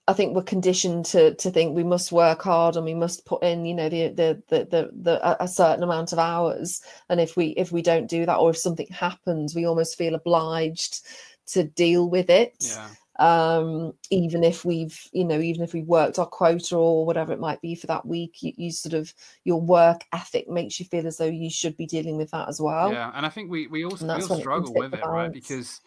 [0.07, 3.43] i think we're conditioned to to think we must work hard and we must put
[3.43, 6.81] in you know the the the the, the a- certain amount of hours.
[7.09, 10.15] And if we if we don't do that or if something happens we almost feel
[10.15, 11.05] obliged
[11.47, 12.55] to deal with it.
[12.59, 12.89] Yeah.
[13.19, 17.39] Um even if we've you know even if we've worked our quota or whatever it
[17.39, 19.11] might be for that week you, you sort of
[19.43, 22.61] your work ethic makes you feel as though you should be dealing with that as
[22.61, 22.93] well.
[22.93, 25.03] Yeah and i think we we also we all when it can struggle with it
[25.05, 25.33] right?
[25.33, 25.81] because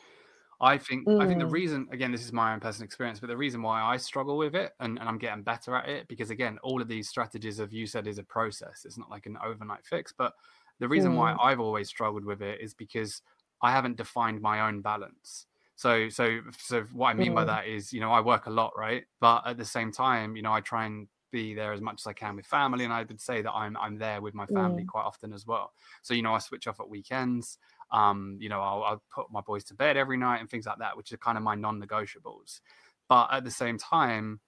[0.60, 1.60] i think i think the Mm.
[1.60, 4.54] reason again this is my own personal experience but the reason why i struggle with
[4.54, 7.72] it and, and i'm getting better at it because again all of these strategies of
[7.72, 10.34] you said is a process it's not like an overnight fix but
[10.78, 11.40] the reason why Mm.
[11.40, 13.22] i've always struggled with it is because
[13.62, 15.46] i haven't defined my own balance
[15.76, 17.44] so so so what i mean by Mm.
[17.44, 20.42] that is you know i work a lot right but at the same time you
[20.42, 23.04] know i try and be there as much as I can with family, and I
[23.04, 24.90] would say that I'm I'm there with my family Mm.
[24.92, 25.72] quite often as well.
[26.02, 27.56] So you know, I switch off at weekends.
[27.92, 30.78] Um, you know, I'll, I'll put my boys to bed every night and things like
[30.78, 32.60] that, which are kind of my non-negotiables.
[33.08, 34.40] But at the same time,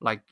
[0.00, 0.22] like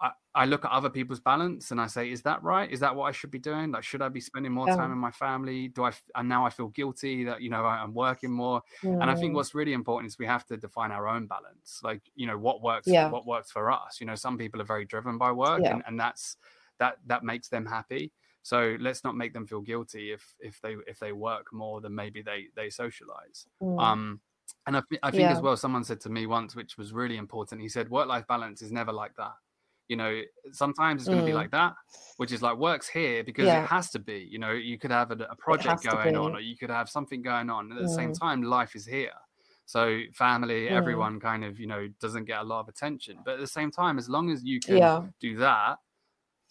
[0.00, 2.70] I, I look at other people's balance and I say, is that right?
[2.70, 3.70] Is that what I should be doing?
[3.70, 5.68] Like, should I be spending more time in my family?
[5.68, 8.62] Do I, f- and now I feel guilty that, you know, I- I'm working more.
[8.82, 11.80] And I think what's really important is we have to define our own balance.
[11.82, 13.10] Like, you know, what works, Yeah.
[13.10, 14.00] what works for us.
[14.00, 15.72] You know, some people are very driven by work Yeah.
[15.74, 16.36] and, and that's,
[16.78, 18.12] that, that makes them happy.
[18.42, 21.94] So let's not make them feel guilty if, if they, if they work more than
[21.94, 23.46] maybe they, they socialize.
[23.62, 23.80] Mm.
[23.80, 24.20] Um,
[24.66, 27.60] and I, I think as well, someone said to me once, which was really important.
[27.60, 29.34] He said, "Work life balance is never like that.
[29.88, 30.22] You know,
[30.52, 31.36] sometimes it's going to be Mm.
[31.42, 31.74] like that,
[32.16, 33.62] which is like works here because Yeah.
[33.62, 34.26] it has to be.
[34.30, 37.22] You know, you could have a, a project going on, or you could have something
[37.22, 37.70] going on.
[37.70, 38.18] And at the same Mm.
[38.18, 39.14] time, life is here.
[39.66, 40.72] So family, Mm.
[40.72, 43.18] everyone kind of you know doesn't get a lot of attention.
[43.24, 45.06] But at the same time, as long as you can yeah.
[45.20, 45.78] do that.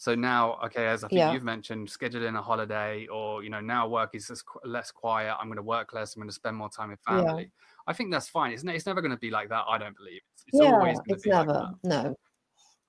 [0.02, 1.34] So now, okay, as I think Yeah.
[1.34, 5.36] you've mentioned, scheduling a holiday, or you know, now work is just qu- less quiet.
[5.38, 6.16] I'm going to work less.
[6.16, 7.18] I'm going to spend more time with Yeah.
[7.26, 7.52] family.
[7.86, 8.54] I think that's fine.
[8.54, 9.66] It's, it's never going to be like that.
[9.68, 11.74] I don't believe it's, it's yeah, always going to it's be never that.
[11.84, 12.16] no,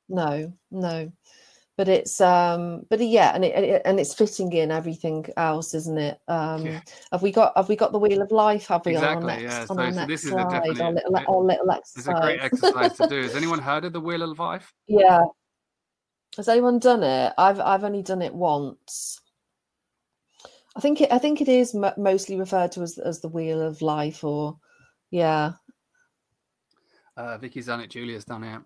[0.08, 1.12] no, no.
[1.76, 5.72] But it's um, but yeah, and it, and it and it's fitting in everything else,
[5.74, 6.18] isn't it?
[6.28, 6.80] Um, Yeah.
[7.10, 8.66] have we got have we got the wheel of life?
[8.68, 9.60] Have we on Exactly, our next yeah.
[9.62, 10.50] on So- our so next this is a slide?
[10.50, 12.74] definitely- our little, our little It's a great exercise.
[12.74, 13.22] exercise to do.
[13.22, 14.72] Has anyone heard of the Wheel of Life?
[14.86, 15.22] yeah.
[16.36, 17.32] Has anyone done it?
[17.36, 19.20] I've I've only done it once.
[20.76, 23.60] I think it I think it is mo mostly referred to as as the wheel
[23.60, 24.58] of life, or
[25.10, 25.52] yeah,
[27.16, 27.90] Uh, Vicky's done it.
[27.90, 28.62] Julia's done it.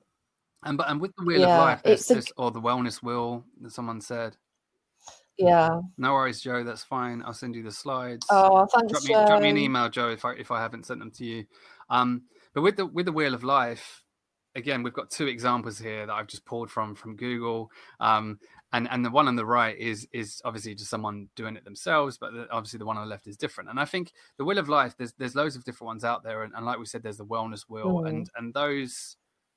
[0.64, 3.44] And but and with the Wheel Yeah, of Life, it's a- or the Wellness Wheel,
[3.62, 4.36] that someone said.
[5.36, 5.80] yeah.
[5.98, 6.62] No worries, Joe.
[6.64, 7.22] That's fine.
[7.24, 8.26] I'll send you the slides.
[8.30, 11.00] Oh, thanks, drop me drop me an email, Joe, if I if I haven't sent
[11.00, 11.46] them to you.
[11.90, 12.22] Um,
[12.54, 14.03] but with the with the Wheel of Life,
[14.54, 17.70] again, we've got two examples here that I've just pulled from from Google.
[18.00, 18.38] Um,
[18.72, 22.18] and and the one on the right is is obviously just someone doing it themselves,
[22.18, 23.70] but the, obviously the one on the left is different.
[23.70, 26.42] And I think the Wheel of Life, there's there's loads of different ones out there,
[26.42, 28.08] and, and like we said, there's the Wellness Wheel, Mm.
[28.08, 29.16] and and those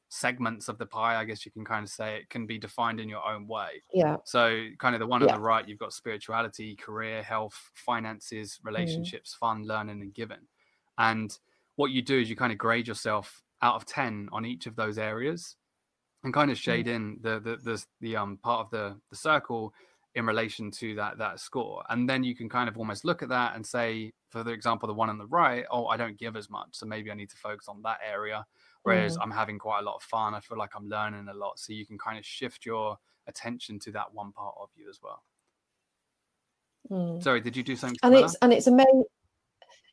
[0.09, 2.99] segments of the pie, I guess you can kind of say it can be defined
[3.01, 3.83] in your own way.
[3.93, 4.15] Yeah.
[4.23, 9.33] So, kind of the one on the right, you've got spirituality, career, health, finances, relationships,
[9.33, 10.47] fun, learning, and giving.
[10.97, 11.37] And
[11.75, 14.75] what you do is you kind of grade yourself out of 10 on each of
[14.75, 15.55] those areas
[16.23, 19.73] and kind of shade in the the the, the um part of the the circle
[20.15, 23.29] in relation to that that score and then you can kind of almost look at
[23.29, 26.35] that and say for the example the one on the right oh i don't give
[26.35, 28.45] as much so maybe i need to focus on that area
[28.83, 29.23] whereas Mm.
[29.23, 31.71] i'm having quite a lot of fun i feel like i'm learning a lot so
[31.71, 35.23] you can kind of shift your attention to that one part of you as well
[36.89, 37.21] Mm.
[37.21, 38.25] sorry did you do something and similar?
[38.25, 39.03] it's and it's amazing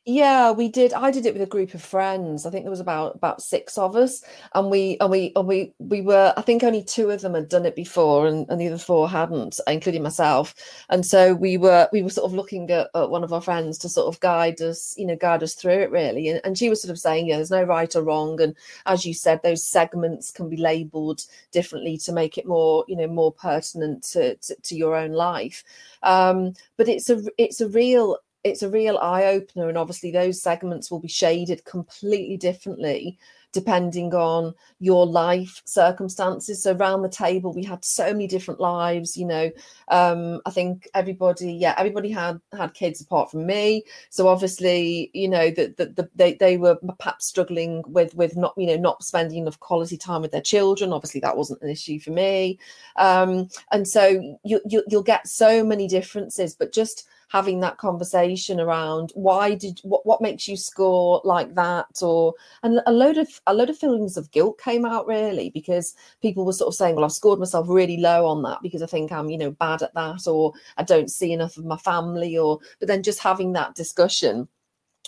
[0.07, 2.45] yeah we did i did it with a group of friends.
[2.45, 5.73] I think there was about about six of us and we and we and we
[5.79, 8.67] we were i think only two of them had done it before and, and the
[8.67, 10.53] other four hadn't including myself.
[10.89, 13.79] And so we were we were sort of looking at, at one of our friends
[13.79, 16.29] to sort of guide us you know guide us through it really.
[16.29, 18.39] And, and she was sort of saying yeah there's no right or wrong.
[18.41, 22.95] And as you said those segments can be labeled differently to make it more you
[22.95, 25.63] know more pertinent to to, to your own life.
[26.03, 30.41] Um but it's a it's a real it's a real eye opener and obviously those
[30.41, 33.17] segments will be shaded completely differently
[33.51, 36.61] depending on your life circumstances.
[36.61, 39.49] So around the table we had so many different lives you know
[39.87, 43.83] um i think everybody yeah everybody had had kids apart from me.
[44.11, 48.53] So obviously you know that the, the, they, they were perhaps struggling with with not
[48.57, 50.93] you know not spending enough quality time with their children.
[50.93, 52.59] Obviously that wasn't an issue for me.
[52.97, 58.59] Um and so you, you you'll get so many differences but just having that conversation
[58.59, 62.33] around why did what, what makes you score like that or
[62.63, 66.45] and a load of a load of feelings of guilt came out really because people
[66.45, 69.11] were sort of saying well i've scored myself really low on that because i think
[69.11, 72.59] i'm you know bad at that or i don't see enough of my family or
[72.79, 74.47] but then just having that discussion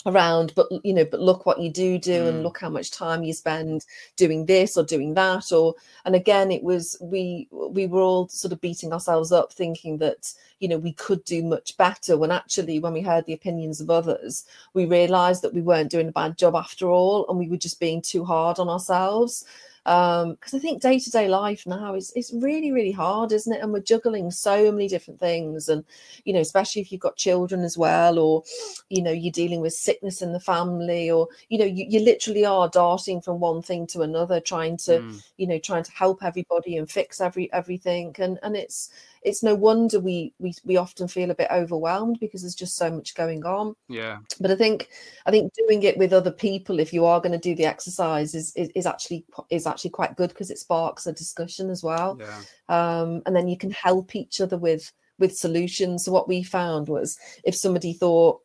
[0.05, 2.29] around but you know but look what you do do Mm.
[2.29, 6.51] and look how much time you spend doing this or doing that or and again
[6.51, 10.77] it was we we were all sort of beating ourselves up thinking that you know
[10.77, 14.86] we could do much better when actually when we heard the opinions of others we
[14.86, 18.01] realized that we weren't doing a bad job after all and we were just being
[18.01, 19.45] too hard on ourselves
[19.88, 23.62] um because i think day-to-day life now is it's really really hard isn't it?
[23.62, 25.69] And we're juggling so many different things.
[25.69, 25.84] And
[26.26, 28.43] you know especially if you've got children as well or
[28.89, 32.45] you know you're dealing with sickness in the family or you know you, you literally
[32.45, 36.23] are darting from one thing to another trying to Mm, you know trying to help
[36.23, 38.15] everybody and fix every everything.
[38.19, 38.89] And and it's
[39.23, 42.91] it's no wonder we we we often feel a bit overwhelmed because there's just so
[42.91, 43.75] much going on.
[43.88, 44.17] Yeah.
[44.39, 44.89] But i think
[45.25, 48.36] i think doing it with other people if you are going to do the exercise
[48.36, 52.19] is is, is actually is actually quite good because it sparks a discussion as well.
[52.19, 52.41] Yeah.
[52.69, 56.06] Um, and then you can help each other with with solutions.
[56.06, 58.41] So what we found was if somebody thought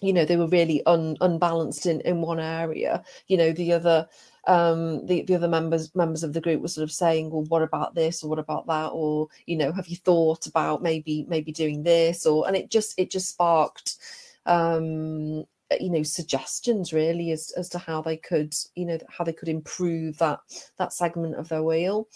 [0.00, 4.08] you know they were really un, unbalanced in in one area you know the other
[4.46, 7.62] um the, the other members members of the group were sort of saying well what
[7.62, 8.88] about this or what about that?
[8.88, 12.26] Or you know have you thought about maybe maybe doing this?
[12.26, 13.96] Or and it just it just sparked
[14.46, 15.44] um
[15.80, 19.48] you know suggestions really as as to how they could you know how they could
[19.48, 20.40] improve that
[20.78, 22.08] that segment of their wheel.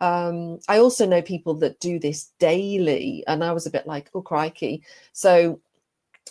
[0.00, 4.10] Um i also know people that do this daily and i was a bit like
[4.14, 4.82] oh crikey.
[5.12, 5.60] So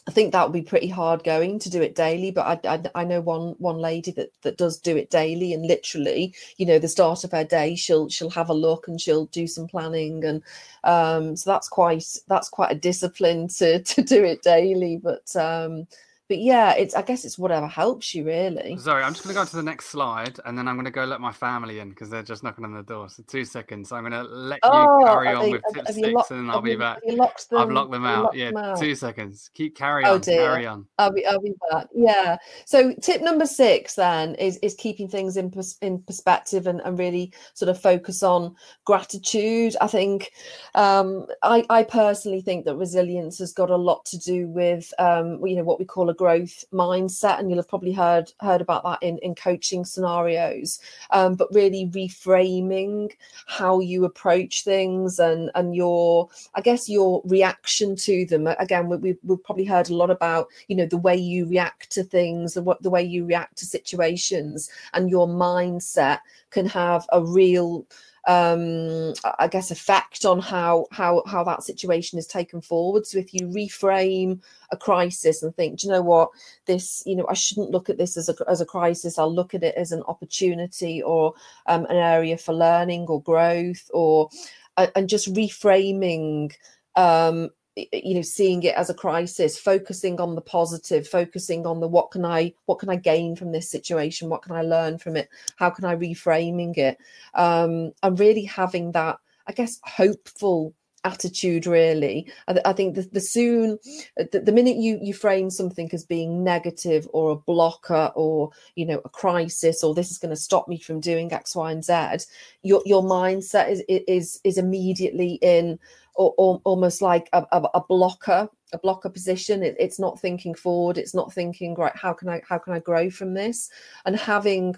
[0.08, 3.02] I think that would be pretty hard going to do it daily, but I, I,
[3.02, 6.78] I, know one one lady that that does do it daily, and literally, you know,
[6.78, 10.24] the start of her day, she'll she'll have a look and she'll do some planning,
[10.24, 10.44] and
[10.84, 14.98] um, so that's quite that's quite a discipline to to do it daily.
[14.98, 15.88] But um,
[16.28, 18.78] but yeah, it's I guess it's whatever helps you really.
[18.78, 20.92] Sorry, I'm just going to go to the next slide, and then I'm going to
[20.92, 23.10] go let my family in because they're just knocking on the door.
[23.10, 23.92] So two seconds.
[23.92, 26.50] I'm going to let you oh, carry on they, with tip six, locked, and then
[26.50, 27.00] I'll be you, back.
[27.06, 28.24] Locked them, I've locked them out.
[28.24, 28.80] Locked yeah, them out.
[28.80, 29.52] two seconds.
[29.54, 30.22] Keep carry oh, on.
[30.22, 30.48] Dear.
[30.48, 30.88] Carry on.
[30.98, 31.88] I'll be I'll be back.
[31.94, 32.38] Yeah.
[32.66, 36.98] So tip number six then is is keeping things in pers- in perspective and, and
[36.98, 39.76] really sort of focus on gratitude.
[39.80, 40.32] I think
[40.74, 45.46] um, I I personally think that resilience has got a lot to do with um,
[45.46, 48.84] you know what we call a growth mindset and you'll have probably heard heard about
[48.84, 50.80] that in in coaching scenarios.
[51.12, 53.12] Um, but really reframing
[53.48, 58.48] how you approach things and and your i guess your reaction to them.
[58.48, 62.04] Again we, we've probably heard a lot about you know the way you react to
[62.04, 67.24] things and what the way you react to situations and your mindset can have a
[67.24, 67.86] real
[68.28, 73.06] um, I guess effect on how how how that situation is taken forward.
[73.06, 76.30] So if you reframe a crisis and think, do you know what,
[76.66, 79.20] this you know I shouldn't look at this as a as a crisis.
[79.20, 81.34] I'll look at it as an opportunity or
[81.68, 84.30] um, an area for learning or growth or
[84.78, 86.54] and just reframing
[86.96, 91.88] um, you know seeing it as a crisis focusing on the positive focusing on the
[91.88, 94.30] what can i what can i gain from this situation?
[94.30, 95.30] What can i learn from it?
[95.58, 96.98] How can i reframing it?
[97.34, 99.18] Um and really having that
[99.48, 100.74] i guess hopeful
[101.06, 102.28] attitude really.
[102.48, 103.78] I, I think the, the soon
[104.18, 108.86] the, the, minute you you frame something as being negative or a blocker or you
[108.86, 111.86] know a crisis or this is going to stop me from doing x y and
[111.86, 112.26] z
[112.64, 115.80] your your mindset is is is immediately in
[116.16, 119.64] or, or almost like a, a, a, blocker a blocker position.
[119.64, 120.98] It, it's not thinking forward.
[120.98, 123.70] It's not thinking right how can i how can i grow from this?
[124.06, 124.76] And having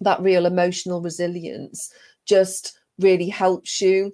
[0.00, 1.92] that real emotional resilience
[2.26, 4.12] just really helps you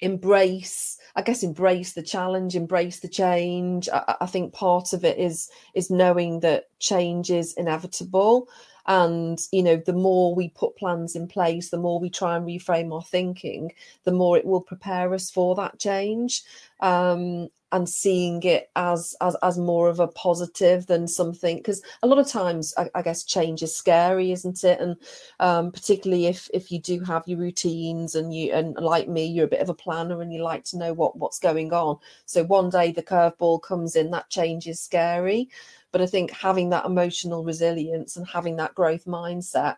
[0.00, 3.88] embrace i guess embrace the challenge embrace the change.
[3.88, 8.48] I, I, think part of it is is knowing that change is inevitable
[8.86, 12.46] and you know the more we put plans in place the more we try and
[12.46, 13.72] reframe our thinking
[14.04, 16.42] the more it will prepare us for that change
[16.80, 22.06] um, and seeing it as as as more of a positive than something because a
[22.06, 24.78] lot of times I, I, guess change is scary isn't it?
[24.80, 24.96] And
[25.40, 29.46] um, particularly if if you do have your routines and you and like me you're
[29.46, 31.98] a bit of a planner and you like to know what what's going on.
[32.26, 35.48] So one day the curveball comes in that change is scary
[35.94, 39.76] but I think having that emotional resilience and having that growth mindset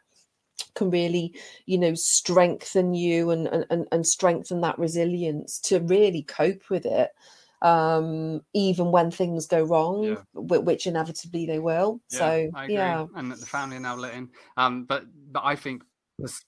[0.75, 1.35] can really
[1.67, 7.11] you know strengthen you and and, and strengthen that resilience to really cope with it
[7.61, 10.17] um even when things go wrong yeah.
[10.33, 12.01] which inevitably they will.
[12.11, 13.07] Yeah, so yeah.
[13.15, 15.83] And the family are now letting um but but i think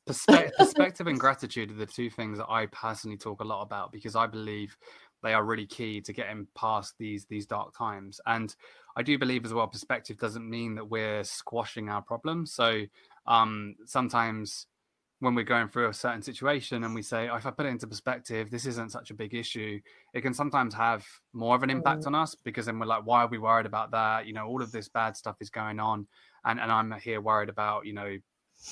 [0.06, 3.92] perspective, perspective and gratitude are the two things that i personally talk a lot about
[3.92, 4.78] because i believe
[5.22, 8.20] they are really key to getting past these these dark times.
[8.26, 8.54] And
[8.98, 12.82] i do believe as well perspective doesn't mean that we're squashing our problems so
[13.26, 14.66] um sometimes
[15.20, 17.70] when we're going through a certain situation and we say oh, if i put it
[17.70, 19.80] into perspective this isn't such a big issue
[20.14, 22.08] it can sometimes have more of an impact mm.
[22.08, 24.26] on us because then we're like why are we worried about that?
[24.26, 26.06] You know all of this bad stuff is going on
[26.44, 28.16] and and i'm here worried about you know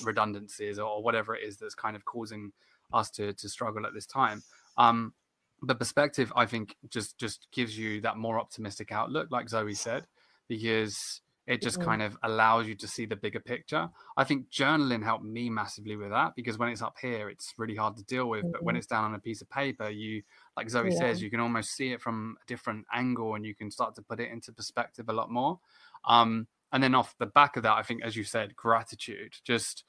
[0.05, 2.53] redundancies or, or whatever it is that's kind of causing
[2.93, 4.43] us to to struggle at this time.
[4.79, 5.15] Um
[5.63, 10.07] the perspective i think just just gives you that more optimistic outlook like zoe said
[10.49, 11.89] because it just mm-hmm.
[11.89, 15.97] kind of allows you to see the bigger picture i think journaling helped me massively
[15.97, 18.53] with that because when it's up here it's really hard to deal with mm-hmm.
[18.53, 18.79] but when mm-hmm.
[18.79, 20.23] it's down on a piece of paper you
[20.57, 20.99] like zoe yeah.
[20.99, 24.03] says you can almost see it from a different angle and you can start to
[24.03, 25.59] put it into perspective a lot more
[26.07, 29.85] um and then off the back of that i think as you said gratitude just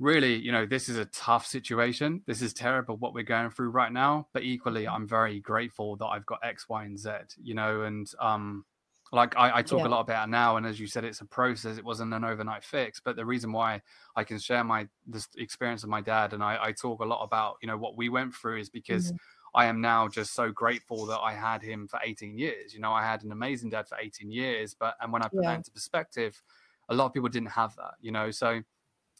[0.00, 2.20] really, you know, this is a tough situation.
[2.26, 4.26] This is terrible what we're going through right now.
[4.32, 4.94] But equally, mm-hmm.
[4.94, 7.10] I'm very grateful that I've got X, Y, and Z,
[7.42, 8.64] you know, and um,
[9.12, 9.86] like I, I talk yeah.
[9.86, 10.56] a lot about it now.
[10.56, 11.78] And as you said, it's a process.
[11.78, 13.00] It wasn't an overnight fix.
[13.00, 13.80] But the reason why
[14.16, 17.22] I can share my this experience of my dad and I, I talk a lot
[17.22, 19.16] about, you know, what we went through is because mm-hmm.
[19.54, 22.74] I am now just so grateful that I had him for 18 years.
[22.74, 25.42] You know, I had an amazing dad for 18 years, but and when I put
[25.42, 25.50] yeah.
[25.50, 26.42] that into perspective,
[26.88, 27.94] a lot of people didn't have that.
[28.00, 28.62] You know, so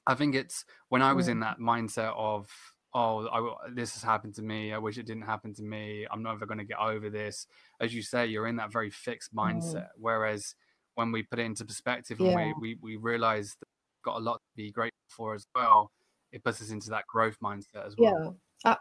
[0.06, 2.48] I think it's when I was in that mindset of
[2.94, 4.72] oh, I, this has happened to me.
[4.72, 6.06] I wish it didn't happen to me.
[6.10, 7.46] I'm never going to get over this.
[7.80, 9.74] As you say, you're in that very fixed mindset.
[9.74, 9.98] Mm.
[9.98, 10.54] Whereas
[10.94, 12.38] when we put it into perspective yeah.
[12.38, 15.44] and we, we, we realize that we've got a lot to be grateful for as
[15.54, 15.90] well,
[16.30, 18.36] it puts us into that growth mindset as well.
[18.64, 18.70] Yeah.
[18.72, 18.76] Uh,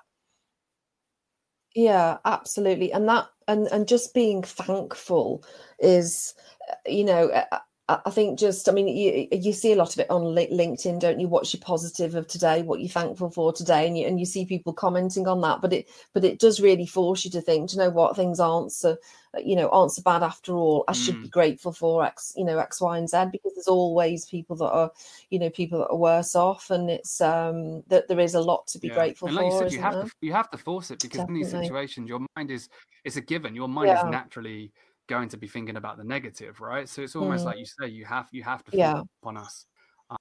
[1.76, 2.92] yeah, absolutely.
[2.92, 5.44] And that, and, and just being thankful
[5.80, 6.36] is,
[6.70, 7.58] uh, you know, uh,
[7.90, 11.20] I think just, I mean, you you see a lot of it on LinkedIn, don't
[11.20, 11.28] you?
[11.28, 12.62] What's your positive of today?
[12.62, 15.60] What you're thankful for today, and you and you see people commenting on that.
[15.60, 17.70] But it but it does really force you to think.
[17.70, 18.16] Do you know what?
[18.16, 18.96] Things aren't so,
[19.38, 20.86] you know, aren't so bad after all.
[20.88, 21.24] I should mm.
[21.24, 24.72] be grateful for X, you know, X, Y, and Z because there's always people that
[24.72, 24.90] are,
[25.30, 28.66] you know, people that are worse off, and it's um that there is a lot
[28.68, 28.94] to be yeah.
[28.94, 29.64] grateful and like for.
[29.64, 30.04] You, said, you have there?
[30.06, 31.42] to you have to force it because Definitely.
[31.42, 32.70] in these situations, your mind is
[33.04, 33.54] it's a given.
[33.56, 34.06] Your mind yeah.
[34.06, 34.72] is naturally
[35.08, 36.88] going to be thinking about the negative, right?
[36.88, 37.48] So it's almost mm.
[37.48, 39.02] like you say, you have you have to yeah.
[39.22, 39.66] upon us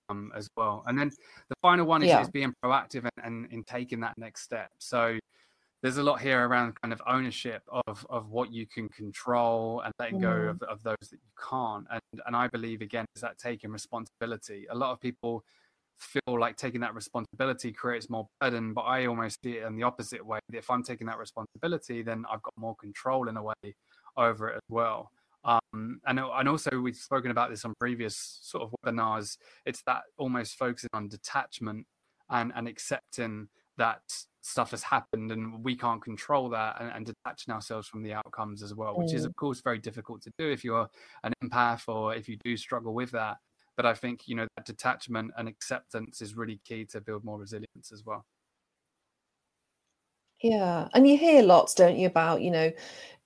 [0.09, 0.85] um, as well.
[0.87, 1.11] And then
[1.49, 2.23] the final one is, yeah.
[2.23, 4.71] is being proactive and, and in taking that next step.
[4.79, 5.19] So
[5.83, 9.93] there's a lot here around kind of ownership of of what you can control and
[9.99, 10.23] letting mm.
[10.23, 11.87] go of, of those that you can't.
[11.91, 14.67] And and I believe again is that taking responsibility.
[14.71, 15.45] A lot of people
[15.99, 19.85] feel like taking that responsibility creates more burden, but I almost see it in the
[19.85, 20.41] opposite way.
[20.53, 23.75] If I'm taking that responsibility, then I've got more control in a way
[24.17, 25.11] over it as well.
[25.45, 29.39] Um, and and also we've spoken about this on previous sort of webinars.
[29.67, 31.87] It's that almost focusing on detachment
[32.31, 33.49] and and accepting
[33.79, 34.03] that
[34.43, 38.63] stuff has happened and we can't control that and, and detaching ourselves from the outcomes
[38.63, 39.15] as well, which mm.
[39.15, 40.89] is of course very difficult to do if you're
[41.23, 43.39] an empath or if you do struggle with that.
[43.77, 47.39] But I think you know that detachment and acceptance is really key to build more
[47.39, 48.27] resilience as well.
[50.41, 52.71] Yeah, and you hear lots, don't you, about you know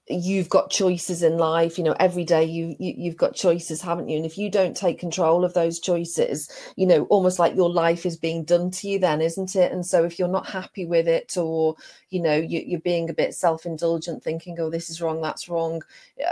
[0.08, 4.08] you've got choices in life you know every day you, you you've got choices haven't
[4.08, 4.16] you?
[4.16, 8.06] And if you don't take control of those choices you know almost like your life
[8.06, 9.72] is being done to you then isn't it?
[9.72, 11.76] And so if you're not happy with it or
[12.10, 15.82] you know you, you're being a bit self-indulgent thinking oh this is wrong that's wrong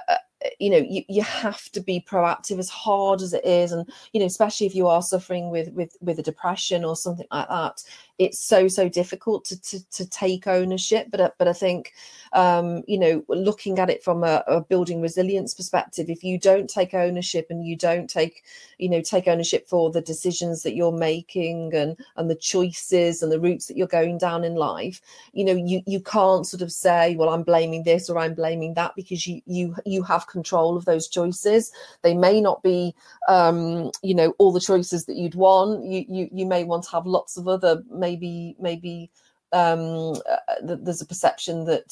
[0.08, 0.14] uh,
[0.58, 3.72] you know you, you have to be proactive as hard as it is.
[3.72, 7.26] And you know especially if you are suffering with with with a depression or something
[7.32, 7.82] like that
[8.18, 11.92] it's so so difficult to to, to take ownership but but i think
[12.32, 16.68] um you know looking at it from a, a, building resilience perspective if you don't
[16.68, 18.44] take ownership and you don't take
[18.78, 23.32] you know take ownership for the decisions that you're making and and the choices and
[23.32, 25.00] the routes that you're going down in life
[25.32, 28.74] you know you you can't sort of say well i'm blaming this or i'm blaming
[28.74, 31.72] that because you you you have control of those choices.
[32.02, 32.94] They may not be
[33.28, 35.84] um you know all the choices that you'd want.
[35.84, 39.11] You you, you may want to have lots of other maybe maybe
[39.52, 41.88] um, uh, there's a perception that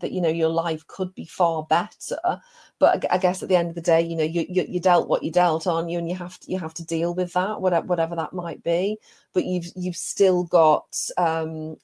[0.00, 2.40] that you know your life could be far better.
[2.78, 5.08] But I, guess at the end of the day you know you, you, you dealt
[5.08, 5.98] what you dealt aren't you?
[5.98, 8.98] And you have to you have to deal with that whatever whatever that might be.
[9.34, 11.76] But you've you've still got um,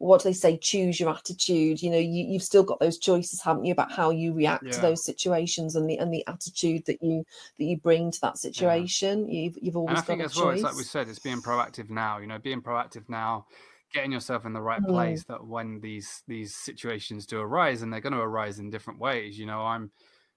[0.00, 3.40] what do they say choose your attitude you know you, you've still got those choices
[3.40, 4.72] haven't you about how you react yeah.
[4.72, 7.22] to those situations and the and the attitude that you
[7.58, 9.42] that you bring to that situation yeah.
[9.42, 11.90] you've, you've always and I think as well it's like we said it's being proactive
[11.90, 13.46] now you know being proactive now
[13.92, 14.88] getting yourself in the right mm.
[14.88, 18.98] place that when these these situations do arise and they're going to arise in different
[18.98, 19.90] ways you know i'm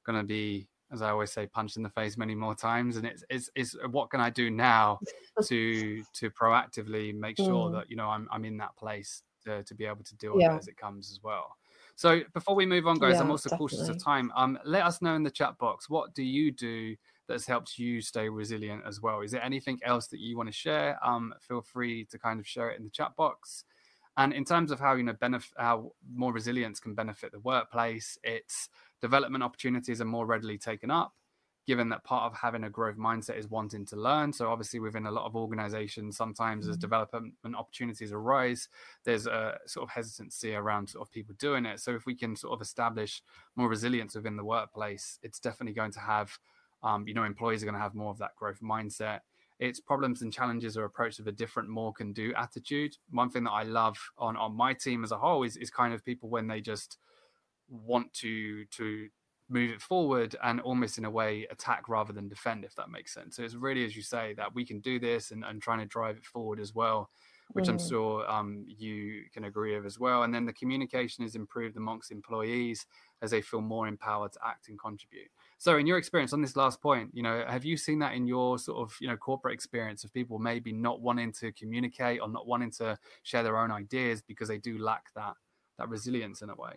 [0.06, 2.98] going to be as I always say, punched in the face many more times.
[2.98, 5.00] And it's, it's, it's what can I do now
[5.46, 7.74] to to proactively make sure mm.
[7.74, 10.44] that you know I'm I'm in that place to, to be able to deal with
[10.44, 11.56] it as it comes as well.
[11.96, 13.78] So before we move on, guys, yeah, I'm also definitely.
[13.78, 14.32] cautious of time.
[14.36, 16.96] Um, let us know in the chat box what do you do
[17.28, 19.22] that's helped you stay resilient as well.
[19.22, 20.98] Is there anything else that you want to share?
[21.06, 23.64] Um, feel free to kind of share it in the chat box.
[24.18, 28.18] And in terms of how you know benefit, how more resilience can benefit the workplace,
[28.24, 28.70] its
[29.02, 31.14] development opportunities are more readily taken up
[31.66, 34.34] given that part of having a growth mindset is wanting to learn.
[34.34, 36.72] So obviously within a lot of organizations, sometimes mm-hmm.
[36.72, 38.68] as development opportunities arise,
[39.06, 41.80] there's a sort of hesitancy around sort of people doing it.
[41.80, 43.22] So if we can sort of establish
[43.56, 46.38] more resilience within the workplace, it's definitely going to have,
[46.84, 49.22] um, you know, employees are going to have more of that growth mindset.
[49.60, 52.98] It's problems and challenges are approached with a different more can do attitude.
[53.12, 55.94] One thing that I love on on my team as a whole is is kind
[55.94, 56.98] of people when they just
[57.70, 59.08] want to to
[59.50, 63.14] move it forward and almost in a way attack rather than defend if that makes
[63.14, 63.36] sense.
[63.36, 65.86] So it's really as you say that we can do this and, and trying to
[65.86, 67.10] drive it forward as well
[67.54, 67.70] which mm.
[67.70, 70.24] i'm sure um, you can agree with as well.
[70.24, 72.86] And then the communication is improved amongst employees
[73.22, 75.30] as they feel more empowered to act and contribute.
[75.58, 78.28] So in your experience on this last point you know have you seen that in
[78.28, 82.30] your sort of you know corporate experience of people maybe not wanting to communicate or
[82.30, 85.36] not wanting to share their own ideas because they do lack that
[85.78, 86.74] that resilience in a way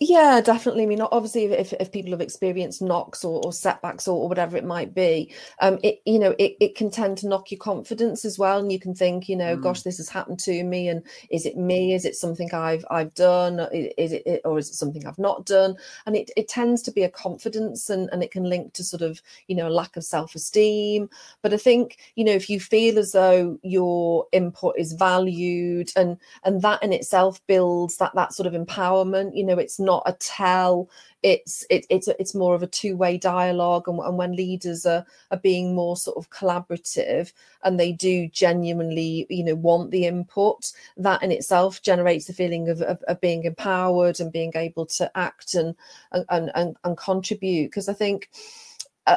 [0.00, 0.84] yeah, definitely.
[0.84, 4.56] I mean, obviously, if, if people have experienced knocks or, or setbacks or, or, whatever
[4.56, 8.24] it might be, um, it you know it, it can tend to knock your confidence
[8.24, 9.62] as well, and you can think, you know, mm.
[9.62, 11.94] gosh, this has happened to me, and is it me?
[11.94, 13.58] Is it something I've I've done?
[13.72, 15.74] Is it or is it something I've not done?
[16.06, 19.02] And it, it tends to be a confidence, and and it can link to sort
[19.02, 21.10] of you know a lack of self esteem.
[21.42, 26.18] But I think you know if you feel as though your input is valued, and
[26.44, 30.12] and that in itself builds that that sort of empowerment, you know, it's not a
[30.12, 30.88] tell
[31.22, 35.38] it's it, it's it's more of a two-way dialogue and, and when leaders are are
[35.38, 37.32] being more sort of collaborative
[37.64, 42.68] and they do genuinely you know want the input that in itself generates the feeling
[42.68, 45.74] of, of, of being empowered and being able to act and
[46.12, 48.28] and and, and contribute because i think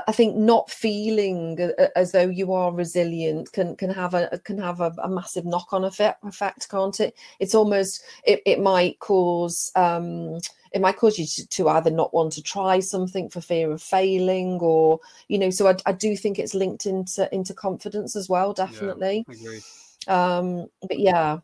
[0.08, 1.60] I think not feeling
[1.98, 5.74] as though you are resilient can can have a can have a, a massive knock
[5.74, 7.14] on effect, effect, can't it?
[7.40, 10.40] It's almost it, it might cause um,
[10.72, 13.82] it might cause you to, to, either not want to try something for fear of
[13.82, 15.50] failing, or you know.
[15.50, 19.26] So I, I do think it's linked into into confidence as well, definitely.
[19.28, 19.60] Yeah,
[20.08, 21.40] um, but yeah,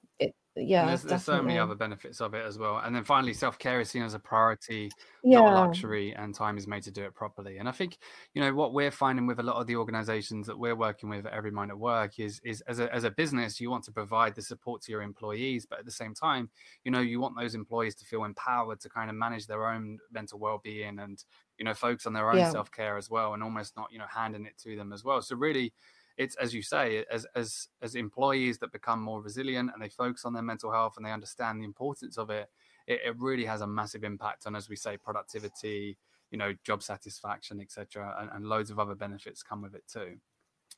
[0.59, 3.79] yeah there's, there's, so many other benefits of it as well and then finally self-care
[3.79, 4.89] is seen as a priority
[5.23, 5.39] yeah.
[5.39, 7.97] not a luxury and time is made to do it properly and i think
[8.33, 11.25] you know what we're finding with a lot of the organizations that we're working with
[11.25, 14.35] at Everymind at work is is as a, as a business you want to provide
[14.35, 16.49] the support to your employees but at the same time
[16.83, 19.97] you know you want those employees to feel empowered to kind of manage their own
[20.11, 21.23] mental well-being and
[21.57, 22.51] you know focus on their own yeah.
[22.51, 25.35] self-care as well and almost not you know handing it to them as well so
[25.35, 25.73] really
[26.17, 30.25] it's as you say as as as employees that become more resilient and they focus
[30.25, 32.49] on their mental health and they understand the importance of it
[32.87, 35.97] it, it really has a massive impact on as we say productivity
[36.31, 40.15] you know job satisfaction etc and, and loads of other benefits come with it too.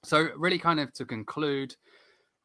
[0.04, 1.76] So really kind of to conclude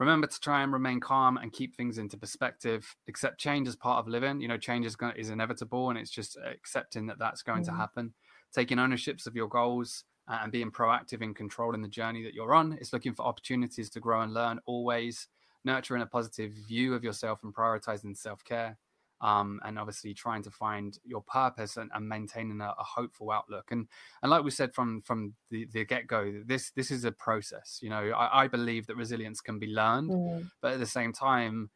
[0.00, 2.96] remember to try and remain calm and keep things into perspective.
[3.08, 4.40] Accept change as part of living.
[4.40, 7.66] You know change is, going, is inevitable and it's just accepting that that's going mm.
[7.66, 8.14] to happen.
[8.52, 12.76] Taking ownerships of your goals and being proactive in controlling the journey that you're on.
[12.80, 15.28] It's looking for opportunities to grow and learn always,
[15.64, 18.78] nurturing a positive view of yourself and prioritizing self care.
[19.20, 23.70] Um, and obviously trying to find your purpose and, and maintaining a, a, hopeful outlook.
[23.70, 23.86] And
[24.22, 27.78] and like we said from from the, the get go, this this is a process.
[27.80, 30.50] You know, I, I believe that resilience can be learned, mm.
[30.60, 31.70] but at the same time,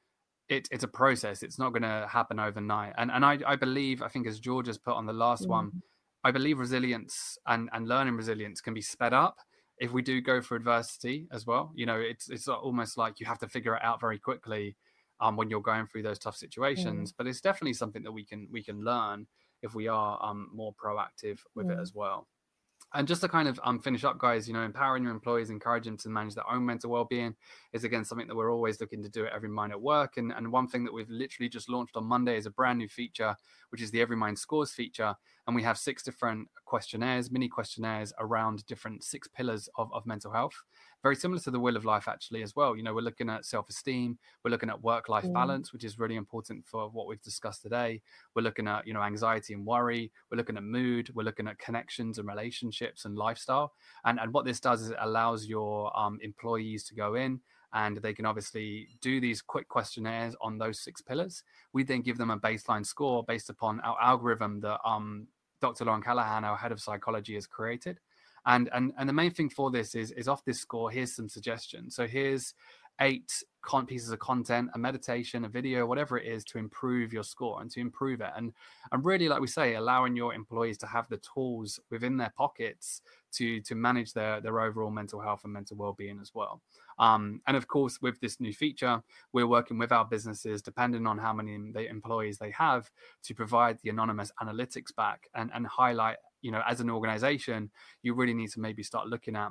[0.49, 1.43] it, it's a process.
[1.43, 2.95] It's not going to happen overnight.
[2.99, 5.51] And and I, I believe I think as George has put on the last mm.
[5.51, 5.83] one,
[6.25, 9.37] I believe resilience and, and learning resilience can be sped up
[9.79, 11.73] if we do go for adversity as well.
[11.75, 14.77] You know, it's it's almost like you have to figure it out very quickly
[15.21, 17.13] um, when you're going through those tough situations.
[17.13, 17.15] Mm.
[17.17, 19.27] But it's definitely something that we can we can learn
[19.63, 21.79] if we are um, more proactive with mm.
[21.79, 22.27] it as well.
[22.95, 25.93] And just to kind of um, finish up, guys, you know, empowering your employees, encouraging
[25.93, 27.35] them to manage their own mental well-being
[27.75, 30.17] is again something that we're always looking to do at Everymind at Work.
[30.17, 32.89] And and one thing that we've literally just launched on Monday is a brand new
[32.89, 33.37] feature,
[33.69, 35.15] which is the Everymind Scores feature,
[35.47, 40.33] and we have six different questionnaires, mini questionnaires around different six pillars of, of mental
[40.33, 40.55] health.
[41.03, 42.77] Very similar to the wheel of life, actually, as well.
[42.77, 45.33] You know, we're looking at self esteem, we're looking at work life mm.
[45.33, 48.01] balance, which is really important for what we've discussed today.
[48.35, 51.59] We're looking at, you know, anxiety and worry, we're looking at mood, we're looking at
[51.59, 53.73] connections and relationships and lifestyle.
[54.05, 57.41] And, and what this does is it allows your um, employees to go in
[57.75, 61.43] and they can obviously do these quick questionnaires on those six pillars.
[61.73, 65.27] We then give them a baseline score based upon our algorithm that um,
[65.61, 65.85] Dr.
[65.85, 67.99] Lauren Callahan, our head of psychology, has created.
[68.49, 70.91] And, and and the main thing for this is is off this score.
[70.91, 71.95] Here's some suggestions.
[71.95, 72.55] So here's
[73.01, 73.31] eight
[73.63, 77.61] con- pieces of content, a meditation, a video, whatever it is, to improve your score
[77.61, 78.33] and to improve it.
[78.37, 78.53] And
[78.91, 83.03] and really, like we say, allowing your employees to have the tools within their pockets
[83.33, 86.63] to to manage their their overall mental health and mental well-being as well.
[86.99, 91.19] Um, and of course, with this new feature, we're working with our businesses, depending on
[91.19, 91.55] how many
[91.87, 92.91] employees they have,
[93.25, 97.71] to provide the anonymous analytics back and, and highlight, you know, as an organization,
[98.03, 99.51] you really need to maybe start looking at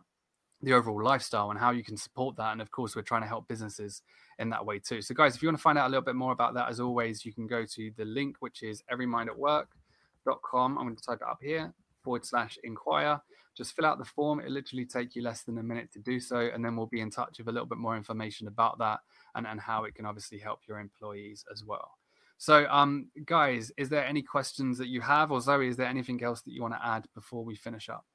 [0.61, 2.51] the overall lifestyle and how you can support that.
[2.51, 4.01] And of course, we're trying to help businesses
[4.39, 5.01] in that way too.
[5.01, 6.79] So, guys, if you want to find out a little bit more about that, as
[6.79, 10.77] always, you can go to the link, which is everymindatwork.com.
[10.77, 11.73] I'm going to type it up here
[12.03, 13.21] forward slash inquire
[13.57, 14.39] just fill out the form.
[14.39, 17.01] It literally take you less than a minute to do so, and then we'll be
[17.01, 18.99] in touch with a little bit more information about that
[19.35, 21.97] and, and how it can obviously help your employees as well.
[22.37, 26.23] So, um, guys, is there any questions that you have, or Zoe, is there anything
[26.23, 28.05] else that you want to add before we finish up?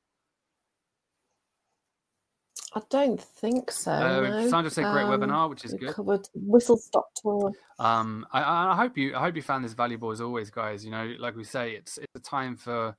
[2.75, 3.93] I don't think so.
[3.93, 4.49] Uh, no.
[4.49, 5.95] Sandra said great um, webinar, which is good.
[5.95, 7.53] Covered whistle stop tour.
[7.79, 10.83] Um, I, I, hope you I hope you found this valuable as always, guys.
[10.85, 12.97] You know, like we say, it's it's a time for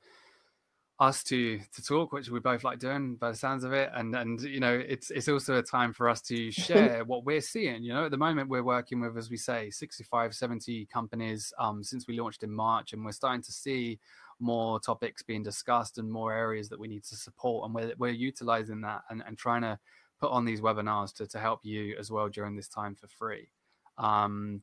[1.00, 3.90] us to to talk, which we both like doing by the sounds of it.
[3.94, 7.42] And and you know, it's it's also a time for us to share what we're
[7.42, 7.84] seeing.
[7.84, 11.84] You know, at the moment we're working with, as we say, 65, 70 companies um,
[11.84, 14.00] since we launched in March, and we're starting to see
[14.40, 17.66] more topics being discussed and more areas that we need to support.
[17.66, 19.80] And we're we're utilizing that and, and trying to
[20.20, 23.50] put on these webinars to to help you as well during this time for free.
[23.98, 24.62] Um,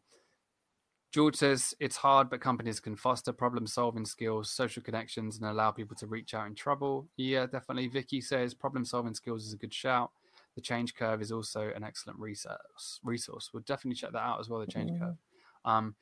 [1.10, 5.70] George says it's hard, but companies can foster problem solving skills, social connections, and allow
[5.72, 7.08] people to reach out in trouble.
[7.16, 7.88] Yeah, definitely.
[7.88, 10.10] Vicky says problem solving skills is a good shout.
[10.54, 13.00] The change curve is also an excellent resource.
[13.02, 13.50] Resource.
[13.52, 14.60] We'll definitely check that out as well.
[14.60, 15.04] The change mm-hmm.
[15.04, 15.16] curve.
[15.64, 15.94] Um,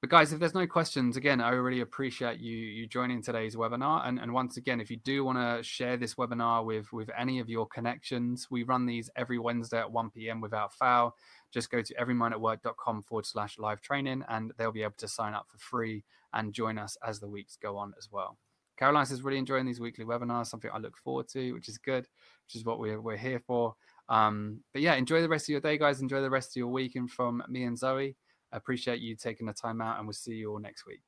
[0.00, 4.06] but guys, if there's no questions, again, I really appreciate you you joining today's webinar.
[4.06, 7.40] And, and once again, if you do want to share this webinar with with any
[7.40, 10.40] of your connections, we run these every Wednesday at 1 p.m.
[10.40, 11.16] without fail.
[11.52, 15.46] Just go to everymindatwork.com forward slash live training, and they'll be able to sign up
[15.48, 18.38] for free and join us as the weeks go on as well.
[18.78, 22.06] Caroline says really enjoying these weekly webinars, something I look forward to, which is good,
[22.46, 23.74] which is what we're we're here for.
[24.08, 26.00] Um, but yeah, enjoy the rest of your day, guys.
[26.00, 28.14] Enjoy the rest of your week, and from me and Zoe.
[28.52, 31.02] Appreciate you taking the time out, and we'll see you all next week.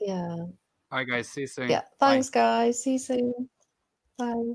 [0.00, 0.36] Yeah.
[0.36, 0.52] All
[0.92, 1.28] right, guys.
[1.28, 1.70] See you soon.
[1.70, 1.82] Yeah.
[1.98, 2.40] Thanks, Bye.
[2.40, 2.82] guys.
[2.82, 3.48] See you soon.
[4.16, 4.54] Bye.